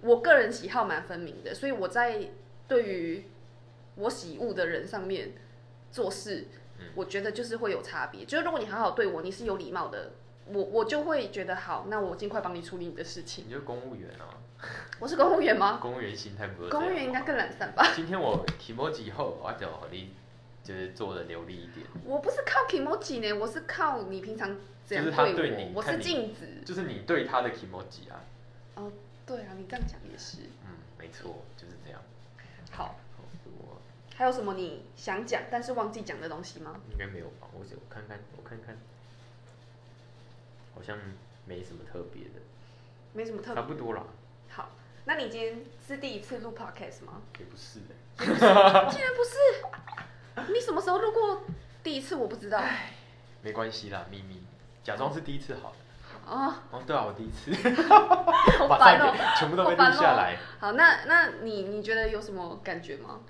[0.00, 2.30] 我个人喜好蛮分明的，所以我在
[2.68, 3.24] 对于
[3.96, 5.32] 我喜恶的人上面
[5.90, 6.46] 做事，
[6.78, 8.24] 嗯我觉得就是会有差别。
[8.24, 10.12] 就是如果你好好对我，你是有礼貌的，
[10.46, 13.46] 我我就会觉得好，那我尽快帮你处理你的事情。
[13.48, 14.38] 你就公务员啊，
[15.00, 15.78] 我是公务员吗？
[15.82, 17.84] 公务员心态不是公务员应该更懒散吧？
[17.96, 20.14] 今天我提莫几后，我就你
[20.62, 24.56] 就是做的流利一点，我不是靠 emoji 呢，我是靠你平常
[24.86, 26.46] 就是他我，对你我是看你镜子。
[26.64, 28.22] 就是你对他的 emoji 啊，
[28.76, 28.92] 哦，
[29.26, 30.38] 对啊，你这样讲也是。
[30.64, 32.00] 嗯，没错，就是这样。
[32.70, 32.84] 好，
[33.16, 33.24] 好
[33.58, 33.80] 我
[34.14, 36.80] 还有什么你想讲但是忘记讲的东西吗？
[36.90, 37.48] 应该没有吧？
[37.52, 38.76] 我我看看，我看看，
[40.74, 40.96] 好像
[41.44, 42.40] 没什么特别的，
[43.12, 43.54] 没什么特别。
[43.54, 44.04] 差不多啦，
[44.48, 44.70] 好，
[45.04, 47.22] 那你今天是第一次录 podcast 吗？
[47.38, 48.26] 也不是的、竟
[49.00, 51.42] 然不是，你什么时候录过
[51.82, 52.14] 第一次？
[52.14, 52.62] 我不知道。
[53.42, 54.42] 没关系啦，秘密，
[54.86, 55.76] 假装是第一次好了。
[56.32, 57.50] 啊，哦，对啊，我第一次，
[58.58, 60.36] 好马烦哦、上给全部都被录好烦哦下来。
[60.60, 63.20] 好，那那你你觉得有什么感觉吗？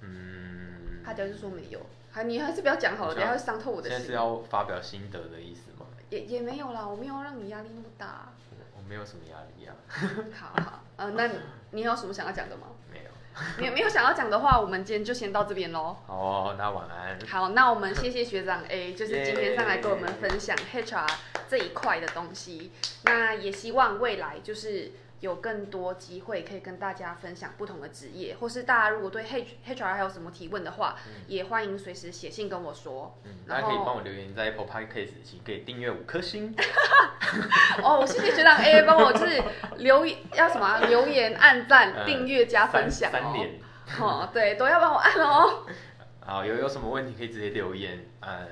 [0.00, 4.12] 嗯，他就是说没有，还你还是不要讲好了，你想等下会伤透我的心现在是。
[4.14, 5.86] 要发表心得的意思吗？
[6.10, 8.28] 也也没有啦，我没有让你压力那么大。
[8.50, 9.72] 我我没有什么压力啊，
[10.38, 11.34] 好好，呃，那你
[11.70, 12.66] 你有什么想要讲的吗？
[12.92, 13.10] 没有。
[13.58, 15.96] 你没有想要讲的话，我们今天就先到这边喽。
[16.06, 17.18] 好哦，那晚安。
[17.28, 21.08] 好，那我们谢谢学长 A， 就是今天上来跟我们分享 HR
[21.48, 22.72] 这一块的东西。
[23.04, 24.92] 那也希望未来就是
[25.22, 30.96] 有更多机会可以跟大家分享不同的职业，或是大家如果对 H HR 还有什么提问的话，
[31.28, 33.16] 也欢迎随时写信跟我说。
[33.24, 36.52] 嗯，大家可以帮我留言在 Apple Podcast，请可以订阅五颗星。
[37.84, 39.40] 哦，谢谢学长 A 帮我就是
[39.76, 40.04] 留
[40.34, 43.60] 要什么啊、留言、按赞、呃订阅、加分享三连。
[44.00, 45.64] 哦，对，都要帮我按哦。
[46.26, 48.46] 好，有有什么问题可以直接留言，呃，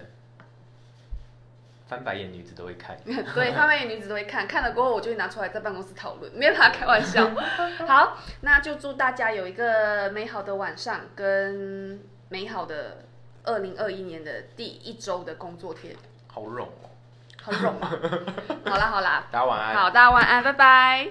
[1.91, 2.97] 翻白眼女子都会看。
[3.05, 7.29] 对，翻白眼女子都会看，看了过后我就会拿出来在办公室讨论，没有啦，开玩笑。
[7.85, 12.99] 好，那就祝大家有一个美好的晚上，跟美好的
[13.43, 15.97] 二零二一年的第一周的工作天，
[16.29, 16.69] 好冗哦，
[17.43, 17.91] 很 romp 啊。
[18.71, 19.75] 好啦好啦，大家晚安。
[19.75, 21.09] 好，大家晚安，拜拜。